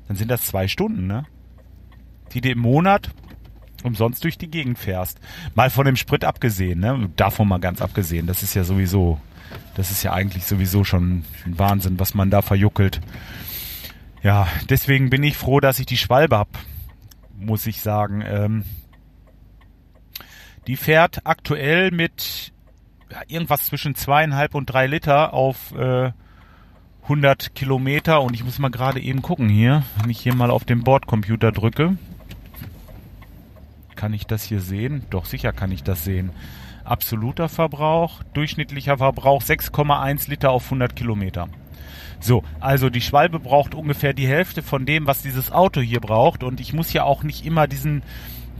dann 0.08 0.16
sind 0.16 0.30
das 0.30 0.46
zwei 0.46 0.68
Stunden, 0.68 1.06
ne? 1.06 1.24
Die 2.32 2.40
du 2.40 2.50
im 2.50 2.58
Monat 2.58 3.10
umsonst 3.82 4.24
durch 4.24 4.38
die 4.38 4.50
Gegend 4.50 4.78
fährst. 4.78 5.20
Mal 5.54 5.70
von 5.70 5.84
dem 5.84 5.96
Sprit 5.96 6.24
abgesehen, 6.24 6.80
ne? 6.80 7.10
Davon 7.16 7.48
mal 7.48 7.60
ganz 7.60 7.82
abgesehen. 7.82 8.26
Das 8.26 8.42
ist 8.42 8.54
ja 8.54 8.64
sowieso, 8.64 9.20
das 9.74 9.90
ist 9.90 10.02
ja 10.02 10.12
eigentlich 10.12 10.46
sowieso 10.46 10.84
schon 10.84 11.24
ein 11.44 11.58
Wahnsinn, 11.58 11.98
was 12.00 12.14
man 12.14 12.30
da 12.30 12.42
verjuckelt. 12.42 13.00
Ja, 14.22 14.46
deswegen 14.68 15.10
bin 15.10 15.22
ich 15.22 15.36
froh, 15.36 15.60
dass 15.60 15.78
ich 15.78 15.86
die 15.86 15.96
Schwalbe 15.96 16.38
hab, 16.38 16.48
muss 17.38 17.66
ich 17.66 17.80
sagen. 17.80 18.22
Ähm, 18.24 18.64
die 20.66 20.76
fährt 20.76 21.26
aktuell 21.26 21.90
mit 21.90 22.51
irgendwas 23.28 23.66
zwischen 23.66 23.94
zweieinhalb 23.94 24.54
und 24.54 24.66
drei 24.66 24.86
Liter 24.86 25.32
auf 25.32 25.72
äh, 25.74 26.12
100 27.04 27.54
Kilometer 27.54 28.22
und 28.22 28.34
ich 28.34 28.44
muss 28.44 28.58
mal 28.58 28.70
gerade 28.70 29.00
eben 29.00 29.22
gucken 29.22 29.48
hier, 29.48 29.82
wenn 30.00 30.10
ich 30.10 30.20
hier 30.20 30.34
mal 30.34 30.50
auf 30.50 30.64
den 30.64 30.84
Bordcomputer 30.84 31.50
drücke. 31.50 31.96
Kann 33.96 34.14
ich 34.14 34.26
das 34.26 34.44
hier 34.44 34.60
sehen? 34.60 35.04
Doch, 35.10 35.24
sicher 35.24 35.52
kann 35.52 35.72
ich 35.72 35.82
das 35.82 36.04
sehen. 36.04 36.30
Absoluter 36.84 37.48
Verbrauch, 37.48 38.22
durchschnittlicher 38.34 38.98
Verbrauch 38.98 39.42
6,1 39.42 40.28
Liter 40.30 40.50
auf 40.50 40.64
100 40.64 40.96
Kilometer. 40.96 41.48
So, 42.22 42.44
also 42.60 42.88
die 42.88 43.00
Schwalbe 43.00 43.40
braucht 43.40 43.74
ungefähr 43.74 44.12
die 44.12 44.28
Hälfte 44.28 44.62
von 44.62 44.86
dem, 44.86 45.06
was 45.06 45.22
dieses 45.22 45.50
Auto 45.50 45.80
hier 45.80 46.00
braucht. 46.00 46.44
Und 46.44 46.60
ich 46.60 46.72
muss 46.72 46.92
ja 46.92 47.02
auch 47.02 47.24
nicht 47.24 47.44
immer 47.44 47.66
diesen, 47.66 48.02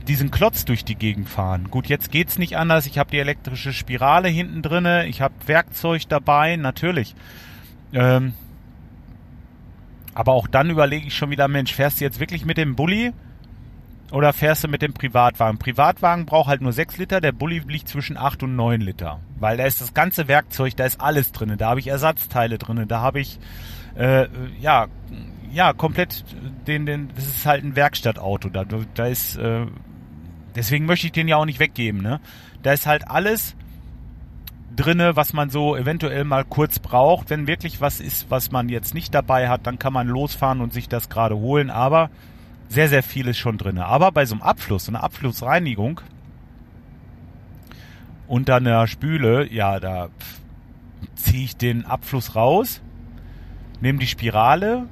diesen 0.07 0.31
Klotz 0.31 0.65
durch 0.65 0.83
die 0.85 0.95
Gegend 0.95 1.29
fahren. 1.29 1.69
Gut, 1.69 1.87
jetzt 1.87 2.11
geht's 2.11 2.37
nicht 2.37 2.57
anders. 2.57 2.85
Ich 2.85 2.97
habe 2.97 3.11
die 3.11 3.19
elektrische 3.19 3.73
Spirale 3.73 4.27
hinten 4.27 4.61
drinne. 4.61 5.07
Ich 5.07 5.21
habe 5.21 5.33
Werkzeug 5.45 6.03
dabei, 6.09 6.55
natürlich. 6.55 7.15
Ähm, 7.93 8.33
aber 10.13 10.33
auch 10.33 10.47
dann 10.47 10.69
überlege 10.69 11.07
ich 11.07 11.15
schon 11.15 11.29
wieder, 11.29 11.47
Mensch, 11.47 11.73
fährst 11.73 11.99
du 11.99 12.05
jetzt 12.05 12.19
wirklich 12.19 12.45
mit 12.45 12.57
dem 12.57 12.75
Bulli? 12.75 13.13
Oder 14.11 14.31
fährst 14.31 14.63
du 14.63 14.67
mit 14.67 14.83
dem 14.83 14.93
Privatwagen? 14.93 15.57
Privatwagen 15.57 16.27
braucht 16.27 16.47
halt 16.47 16.61
nur 16.61 16.71
6 16.71 16.97
Liter, 16.97 17.19
der 17.19 17.31
Bulli 17.31 17.63
liegt 17.67 17.87
zwischen 17.87 18.15
8 18.15 18.43
und 18.43 18.55
9 18.55 18.81
Liter. 18.81 19.19
Weil 19.39 19.57
da 19.57 19.65
ist 19.65 19.81
das 19.81 19.95
ganze 19.95 20.27
Werkzeug, 20.27 20.75
da 20.75 20.85
ist 20.85 21.01
alles 21.01 21.31
drin. 21.31 21.55
Da 21.57 21.69
habe 21.69 21.79
ich 21.79 21.87
Ersatzteile 21.87 22.59
drin, 22.59 22.87
da 22.87 23.01
habe 23.01 23.21
ich 23.21 23.39
äh, 23.95 24.27
ja 24.59 24.87
ja 25.51 25.73
komplett 25.73 26.25
den, 26.67 26.85
den 26.85 27.09
das 27.15 27.25
ist 27.25 27.45
halt 27.45 27.63
ein 27.63 27.75
Werkstattauto. 27.75 28.49
Da, 28.49 28.65
da 28.65 29.05
ist 29.05 29.37
äh, 29.37 29.65
deswegen 30.55 30.85
möchte 30.85 31.07
ich 31.07 31.13
den 31.13 31.27
ja 31.27 31.37
auch 31.37 31.45
nicht 31.45 31.59
weggeben. 31.59 32.01
Ne? 32.01 32.19
Da 32.61 32.73
ist 32.73 32.87
halt 32.87 33.07
alles 33.07 33.55
drinne, 34.75 35.15
was 35.15 35.33
man 35.33 35.49
so 35.49 35.75
eventuell 35.75 36.23
mal 36.23 36.43
kurz 36.43 36.79
braucht. 36.79 37.29
Wenn 37.29 37.47
wirklich 37.47 37.81
was 37.81 37.99
ist, 37.99 38.29
was 38.29 38.51
man 38.51 38.69
jetzt 38.69 38.93
nicht 38.93 39.13
dabei 39.13 39.49
hat, 39.49 39.67
dann 39.67 39.79
kann 39.79 39.93
man 39.93 40.07
losfahren 40.07 40.61
und 40.61 40.73
sich 40.73 40.89
das 40.89 41.09
gerade 41.09 41.35
holen. 41.35 41.69
Aber 41.69 42.09
sehr, 42.69 42.89
sehr 42.89 43.03
viel 43.03 43.27
ist 43.27 43.37
schon 43.37 43.57
drin. 43.57 43.77
Aber 43.77 44.11
bei 44.11 44.25
so 44.25 44.35
einem 44.35 44.41
Abfluss, 44.41 44.85
so 44.85 44.91
einer 44.91 45.03
Abflussreinigung, 45.03 46.01
unter 48.27 48.55
einer 48.55 48.87
Spüle, 48.87 49.51
ja, 49.51 49.79
da 49.79 50.09
ziehe 51.15 51.43
ich 51.43 51.57
den 51.57 51.85
Abfluss 51.85 52.35
raus, 52.35 52.81
nehme 53.81 53.99
die 53.99 54.07
Spirale, 54.07 54.87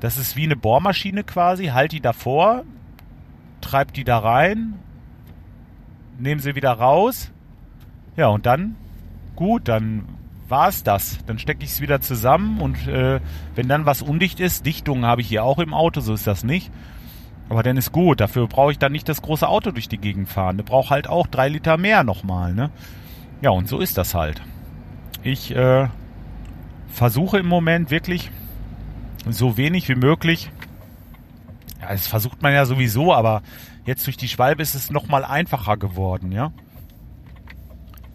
das 0.00 0.18
ist 0.18 0.36
wie 0.36 0.44
eine 0.44 0.56
Bohrmaschine 0.56 1.24
quasi, 1.24 1.66
halt 1.66 1.92
die 1.92 2.00
davor, 2.00 2.64
treib 3.60 3.92
die 3.92 4.04
da 4.04 4.18
rein, 4.18 4.74
nehme 6.18 6.40
sie 6.40 6.54
wieder 6.54 6.72
raus, 6.72 7.30
ja, 8.18 8.26
und 8.26 8.46
dann, 8.46 8.74
gut, 9.36 9.68
dann 9.68 10.04
war 10.48 10.68
es 10.68 10.82
das. 10.82 11.18
Dann 11.26 11.38
stecke 11.38 11.62
ich 11.62 11.70
es 11.70 11.80
wieder 11.80 12.00
zusammen 12.00 12.60
und 12.60 12.88
äh, 12.88 13.20
wenn 13.54 13.68
dann 13.68 13.86
was 13.86 14.02
undicht 14.02 14.40
ist, 14.40 14.66
Dichtungen 14.66 15.04
habe 15.04 15.20
ich 15.20 15.28
hier 15.28 15.44
auch 15.44 15.58
im 15.58 15.72
Auto, 15.72 16.00
so 16.00 16.14
ist 16.14 16.26
das 16.26 16.42
nicht. 16.42 16.72
Aber 17.48 17.62
dann 17.62 17.76
ist 17.76 17.92
gut. 17.92 18.20
Dafür 18.20 18.48
brauche 18.48 18.72
ich 18.72 18.78
dann 18.78 18.92
nicht 18.92 19.08
das 19.08 19.22
große 19.22 19.48
Auto 19.48 19.70
durch 19.70 19.88
die 19.88 19.98
Gegend 19.98 20.28
fahren. 20.28 20.56
Der 20.56 20.64
braucht 20.64 20.90
halt 20.90 21.08
auch 21.08 21.28
drei 21.28 21.48
Liter 21.48 21.76
mehr 21.76 22.02
nochmal, 22.02 22.52
ne? 22.54 22.70
Ja, 23.40 23.50
und 23.50 23.68
so 23.68 23.78
ist 23.78 23.96
das 23.96 24.14
halt. 24.14 24.42
Ich 25.22 25.54
äh, 25.54 25.88
versuche 26.88 27.38
im 27.38 27.46
Moment 27.46 27.90
wirklich 27.90 28.32
so 29.28 29.56
wenig 29.56 29.88
wie 29.88 29.94
möglich. 29.94 30.50
Das 31.88 32.06
versucht 32.06 32.42
man 32.42 32.52
ja 32.52 32.66
sowieso, 32.66 33.14
aber 33.14 33.42
jetzt 33.84 34.06
durch 34.06 34.16
die 34.16 34.28
Schwalbe 34.28 34.62
ist 34.62 34.74
es 34.74 34.90
nochmal 34.90 35.24
einfacher 35.24 35.76
geworden, 35.76 36.32
ja. 36.32 36.52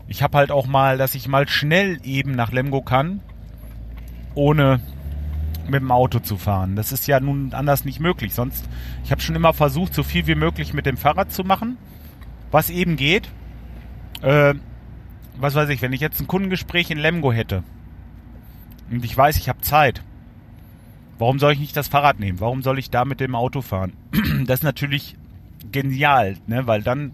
Ich 0.07 0.21
habe 0.21 0.37
halt 0.37 0.51
auch 0.51 0.67
mal, 0.67 0.97
dass 0.97 1.15
ich 1.15 1.27
mal 1.27 1.47
schnell 1.47 1.99
eben 2.03 2.33
nach 2.33 2.51
Lemgo 2.51 2.81
kann, 2.81 3.21
ohne 4.35 4.79
mit 5.65 5.81
dem 5.81 5.91
Auto 5.91 6.19
zu 6.19 6.37
fahren. 6.37 6.75
Das 6.75 6.91
ist 6.91 7.07
ja 7.07 7.19
nun 7.19 7.53
anders 7.53 7.85
nicht 7.85 7.99
möglich. 7.99 8.33
Sonst, 8.33 8.67
ich 9.03 9.11
habe 9.11 9.21
schon 9.21 9.35
immer 9.35 9.53
versucht, 9.53 9.93
so 9.93 10.03
viel 10.03 10.27
wie 10.27 10.35
möglich 10.35 10.73
mit 10.73 10.85
dem 10.85 10.97
Fahrrad 10.97 11.31
zu 11.31 11.43
machen, 11.43 11.77
was 12.51 12.69
eben 12.69 12.95
geht. 12.95 13.29
Äh, 14.21 14.55
was 15.37 15.55
weiß 15.55 15.69
ich, 15.69 15.81
wenn 15.81 15.93
ich 15.93 16.01
jetzt 16.01 16.19
ein 16.19 16.27
Kundengespräch 16.27 16.91
in 16.91 16.99
Lemgo 16.99 17.31
hätte 17.31 17.63
und 18.91 19.03
ich 19.03 19.17
weiß, 19.17 19.37
ich 19.37 19.49
habe 19.49 19.61
Zeit, 19.61 20.03
warum 21.17 21.39
soll 21.39 21.53
ich 21.53 21.59
nicht 21.59 21.77
das 21.77 21.87
Fahrrad 21.87 22.19
nehmen? 22.19 22.39
Warum 22.39 22.61
soll 22.61 22.79
ich 22.79 22.89
da 22.89 23.05
mit 23.05 23.19
dem 23.19 23.35
Auto 23.35 23.61
fahren? 23.61 23.93
Das 24.45 24.59
ist 24.59 24.63
natürlich 24.63 25.15
genial, 25.71 26.35
ne? 26.47 26.67
weil 26.67 26.81
dann 26.81 27.13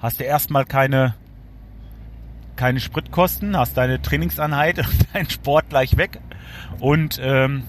hast 0.00 0.20
du 0.20 0.24
erstmal 0.24 0.64
keine 0.64 1.14
keine 2.56 2.80
Spritkosten, 2.80 3.56
hast 3.56 3.76
deine 3.76 4.00
Trainingsanheit 4.00 4.78
und 4.78 5.06
deinen 5.14 5.30
Sport 5.30 5.68
gleich 5.68 5.96
weg 5.96 6.20
und 6.80 7.20
ähm, 7.22 7.64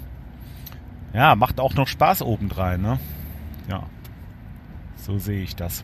ja, 1.13 1.35
macht 1.35 1.59
auch 1.59 1.73
noch 1.73 1.87
Spaß 1.87 2.21
obendrein, 2.21 2.81
ne? 2.81 2.99
Ja, 3.69 3.83
so 4.95 5.17
sehe 5.17 5.41
ich 5.41 5.55
das. 5.55 5.83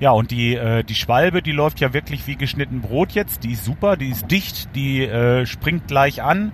Ja, 0.00 0.10
und 0.10 0.30
die, 0.30 0.56
äh, 0.56 0.82
die 0.82 0.94
Schwalbe, 0.94 1.42
die 1.42 1.52
läuft 1.52 1.78
ja 1.80 1.92
wirklich 1.92 2.26
wie 2.26 2.36
geschnitten 2.36 2.80
Brot 2.80 3.12
jetzt. 3.12 3.44
Die 3.44 3.52
ist 3.52 3.64
super, 3.64 3.96
die 3.96 4.08
ist 4.08 4.30
dicht, 4.30 4.74
die 4.74 5.04
äh, 5.04 5.46
springt 5.46 5.86
gleich 5.86 6.22
an. 6.22 6.52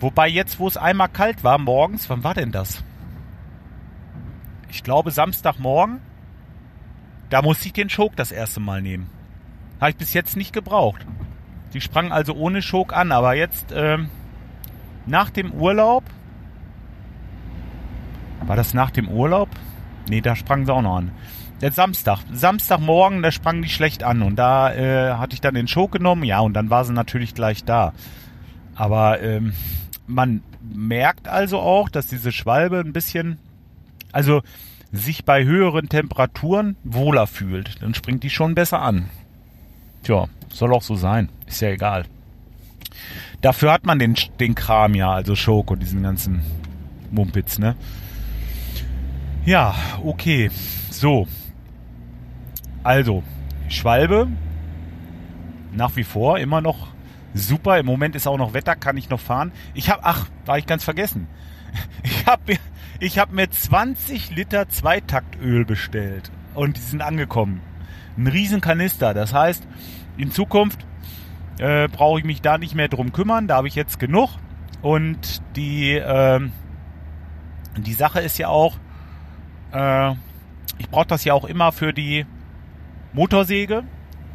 Wobei 0.00 0.28
jetzt, 0.28 0.58
wo 0.58 0.68
es 0.68 0.76
einmal 0.76 1.08
kalt 1.08 1.42
war 1.42 1.58
morgens, 1.58 2.08
wann 2.08 2.22
war 2.22 2.34
denn 2.34 2.52
das? 2.52 2.84
Ich 4.70 4.84
glaube 4.84 5.10
Samstagmorgen. 5.10 6.00
Da 7.30 7.42
muss 7.42 7.64
ich 7.64 7.72
den 7.72 7.88
Choke 7.88 8.16
das 8.16 8.32
erste 8.32 8.60
Mal 8.60 8.80
nehmen. 8.80 9.10
Habe 9.80 9.90
ich 9.90 9.96
bis 9.96 10.14
jetzt 10.14 10.36
nicht 10.36 10.52
gebraucht. 10.52 11.04
Die 11.74 11.80
sprang 11.80 12.12
also 12.12 12.34
ohne 12.34 12.62
Schok 12.62 12.94
an, 12.94 13.12
aber 13.12 13.34
jetzt 13.34 13.72
ähm, 13.74 14.08
nach 15.06 15.30
dem 15.30 15.52
Urlaub. 15.52 16.04
War 18.46 18.56
das 18.56 18.72
nach 18.72 18.90
dem 18.90 19.08
Urlaub? 19.08 19.50
Nee, 20.08 20.20
da 20.20 20.36
sprang 20.36 20.64
sie 20.64 20.72
auch 20.72 20.80
noch 20.80 20.96
an. 20.96 21.10
Der 21.60 21.72
Samstag. 21.72 22.20
Samstagmorgen, 22.32 23.22
da 23.22 23.30
sprang 23.30 23.62
die 23.62 23.68
schlecht 23.68 24.04
an 24.04 24.22
und 24.22 24.36
da 24.36 24.72
äh, 24.72 25.14
hatte 25.14 25.34
ich 25.34 25.40
dann 25.40 25.54
den 25.54 25.68
Schok 25.68 25.92
genommen, 25.92 26.22
ja, 26.22 26.40
und 26.40 26.54
dann 26.54 26.70
war 26.70 26.84
sie 26.84 26.92
natürlich 26.92 27.34
gleich 27.34 27.64
da. 27.64 27.92
Aber 28.74 29.20
ähm, 29.20 29.52
man 30.08 30.42
merkt 30.62 31.28
also 31.28 31.60
auch, 31.60 31.88
dass 31.88 32.08
diese 32.08 32.32
Schwalbe 32.32 32.80
ein 32.80 32.92
bisschen, 32.92 33.38
also 34.10 34.42
sich 34.90 35.24
bei 35.24 35.44
höheren 35.44 35.88
Temperaturen 35.88 36.76
wohler 36.82 37.26
fühlt. 37.26 37.82
Dann 37.82 37.94
springt 37.94 38.24
die 38.24 38.30
schon 38.30 38.54
besser 38.54 38.80
an. 38.80 39.10
Tja, 40.02 40.26
soll 40.50 40.72
auch 40.74 40.82
so 40.82 40.96
sein. 40.96 41.28
Ist 41.46 41.60
ja 41.60 41.68
egal. 41.68 42.06
Dafür 43.42 43.72
hat 43.72 43.86
man 43.86 43.98
den, 43.98 44.16
den 44.40 44.54
Kram 44.54 44.94
ja, 44.94 45.12
also 45.12 45.36
Schok 45.36 45.70
und 45.70 45.80
diesen 45.80 46.02
ganzen 46.02 46.42
Mumpitz, 47.10 47.58
ne? 47.58 47.76
Ja, 49.44 49.74
okay. 50.02 50.50
So. 50.90 51.28
Also, 52.82 53.22
Schwalbe. 53.68 54.28
Nach 55.72 55.94
wie 55.96 56.04
vor 56.04 56.38
immer 56.38 56.60
noch 56.60 56.88
super. 57.38 57.78
Im 57.78 57.86
Moment 57.86 58.16
ist 58.16 58.26
auch 58.26 58.38
noch 58.38 58.54
Wetter, 58.54 58.76
kann 58.76 58.96
ich 58.96 59.10
noch 59.10 59.20
fahren. 59.20 59.52
Ich 59.74 59.90
habe, 59.90 60.02
ach, 60.04 60.26
war 60.46 60.58
ich 60.58 60.66
ganz 60.66 60.84
vergessen. 60.84 61.28
Ich 62.02 62.26
habe 62.26 62.56
ich 63.00 63.18
hab 63.18 63.32
mir 63.32 63.48
20 63.48 64.34
Liter 64.34 64.68
Zweitaktöl 64.68 65.64
bestellt 65.64 66.32
und 66.54 66.76
die 66.76 66.80
sind 66.80 67.02
angekommen. 67.02 67.60
Ein 68.16 68.26
riesen 68.26 68.60
Kanister. 68.60 69.14
Das 69.14 69.32
heißt, 69.32 69.66
in 70.16 70.32
Zukunft 70.32 70.84
äh, 71.58 71.88
brauche 71.88 72.18
ich 72.18 72.24
mich 72.24 72.42
da 72.42 72.58
nicht 72.58 72.74
mehr 72.74 72.88
drum 72.88 73.12
kümmern. 73.12 73.46
Da 73.46 73.56
habe 73.56 73.68
ich 73.68 73.76
jetzt 73.76 74.00
genug. 74.00 74.30
Und 74.82 75.42
die, 75.56 75.94
äh, 75.94 76.40
die 77.76 77.92
Sache 77.92 78.20
ist 78.20 78.38
ja 78.38 78.48
auch, 78.48 78.76
äh, 79.72 80.12
ich 80.78 80.88
brauche 80.90 81.06
das 81.06 81.24
ja 81.24 81.34
auch 81.34 81.44
immer 81.44 81.72
für 81.72 81.92
die 81.92 82.26
Motorsäge, 83.12 83.84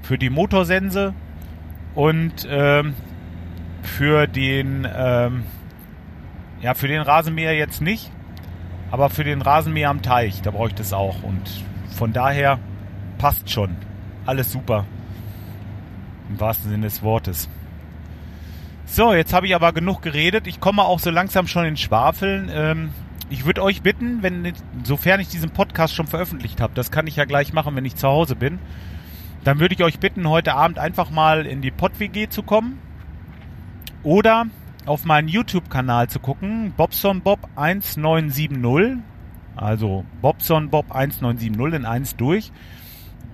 für 0.02 0.18
die 0.18 0.30
Motorsense 0.30 1.14
und 1.96 2.48
ähm, 2.50 2.94
für 3.82 4.28
den 4.28 4.88
ähm, 4.96 5.44
ja 6.62 6.74
für 6.74 6.88
den 6.88 7.02
Rasenmäher 7.02 7.56
jetzt 7.56 7.82
nicht, 7.82 8.12
aber 8.92 9.10
für 9.10 9.24
den 9.24 9.42
Rasenmäher 9.42 9.90
am 9.90 10.02
Teich, 10.02 10.42
da 10.42 10.52
brauche 10.52 10.70
ich 10.70 10.76
das 10.76 10.94
auch 10.94 11.24
und 11.24 11.42
von 11.90 12.14
daher 12.14 12.60
passt 13.18 13.50
schon. 13.50 13.76
Alles 14.26 14.52
super. 14.52 14.86
Im 16.30 16.40
wahrsten 16.40 16.72
Sinne 16.72 16.86
des 16.86 17.04
Wortes. 17.04 17.50
So, 18.86 19.14
jetzt 19.14 19.34
habe 19.34 19.48
ich 19.48 19.56
aber 19.56 19.74
genug 19.74 20.02
geredet. 20.02 20.48
Ich 20.48 20.60
komme 20.60 20.84
auch 20.84 21.00
so 21.00 21.10
langsam 21.10 21.48
schon 21.48 21.66
in 21.66 21.78
Schwafeln. 21.78 22.50
Ähm, 22.54 22.90
ich 23.30 23.46
würde 23.46 23.64
euch 23.64 23.82
bitten, 23.82 24.22
wenn, 24.22 24.54
sofern 24.84 25.20
ich 25.20 25.28
diesen 25.30 25.50
Podcast 25.50 25.96
schon 25.96 26.08
veröffentlicht 26.08 26.62
habe, 26.62 26.74
das 26.76 26.92
kann 26.92 27.08
ich 27.08 27.16
ja 27.16 27.26
gleich 27.26 27.54
machen, 27.54 27.76
wenn 27.76 27.86
ich 27.86 27.96
zu 27.96 28.08
Hause 28.08 28.36
bin, 28.36 28.60
dann 29.44 29.60
würde 29.60 29.76
ich 29.76 29.84
euch 29.84 30.00
bitten, 30.00 30.28
heute 30.28 30.54
Abend 30.56 30.80
einfach 30.80 31.10
mal 31.10 31.46
in 31.46 31.62
die 31.62 31.72
PodWG 31.72 32.30
zu 32.30 32.44
kommen 32.44 32.80
oder 34.04 34.46
auf 34.86 35.06
meinen 35.06 35.28
YouTube-Kanal 35.28 36.10
zu 36.10 36.20
gucken, 36.20 36.74
Bobson 36.76 37.22
Bob 37.22 37.40
1970, 37.56 38.98
also 39.56 40.04
Bobson 40.22 40.70
Bob 40.70 40.92
1970 40.92 41.74
in 41.74 41.86
eins 41.86 42.16
durch. 42.16 42.52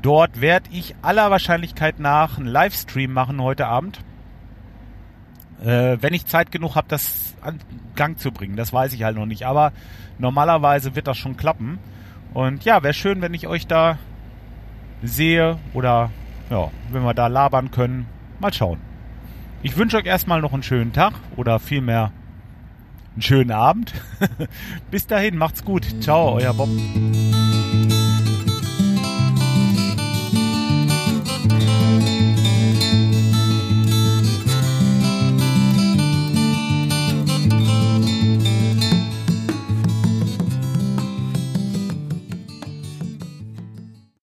Dort 0.02 0.40
werde 0.40 0.70
ich 0.72 0.96
aller 1.02 1.30
Wahrscheinlichkeit 1.32 2.00
nach 2.00 2.38
einen 2.38 2.48
Livestream 2.48 3.12
machen 3.12 3.42
heute 3.42 3.68
Abend. 3.68 4.00
Äh, 5.62 5.98
wenn 6.00 6.14
ich 6.14 6.26
Zeit 6.26 6.52
genug 6.52 6.76
habe, 6.76 6.88
das 6.88 7.36
an 7.42 7.60
Gang 7.96 8.18
zu 8.18 8.32
bringen. 8.32 8.56
Das 8.56 8.72
weiß 8.72 8.94
ich 8.94 9.04
halt 9.04 9.18
noch 9.18 9.26
nicht. 9.26 9.46
Aber 9.46 9.74
normalerweise 10.18 10.96
wird 10.96 11.08
das 11.08 11.18
schon 11.18 11.36
klappen. 11.36 11.80
Und 12.34 12.64
ja, 12.64 12.82
wäre 12.82 12.94
schön, 12.94 13.22
wenn 13.22 13.34
ich 13.34 13.48
euch 13.48 13.68
da 13.68 13.98
sehe 15.04 15.58
oder 15.74 16.10
ja, 16.50 16.70
wenn 16.92 17.04
wir 17.04 17.14
da 17.14 17.28
labern 17.28 17.72
können. 17.72 18.08
Mal 18.40 18.54
schauen. 18.54 18.80
Ich 19.62 19.76
wünsche 19.78 19.98
euch 19.98 20.06
erstmal 20.06 20.42
noch 20.42 20.54
einen 20.54 20.64
schönen 20.64 20.94
Tag 20.94 21.14
oder 21.36 21.60
vielmehr 21.60 22.12
einen 23.14 23.22
schönen 23.22 23.52
Abend. 23.52 23.94
Bis 24.92 25.06
dahin, 25.08 25.38
macht's 25.38 25.64
gut. 25.64 25.86
Ciao, 26.02 26.36
euer 26.36 26.54
Bob. 26.54 26.70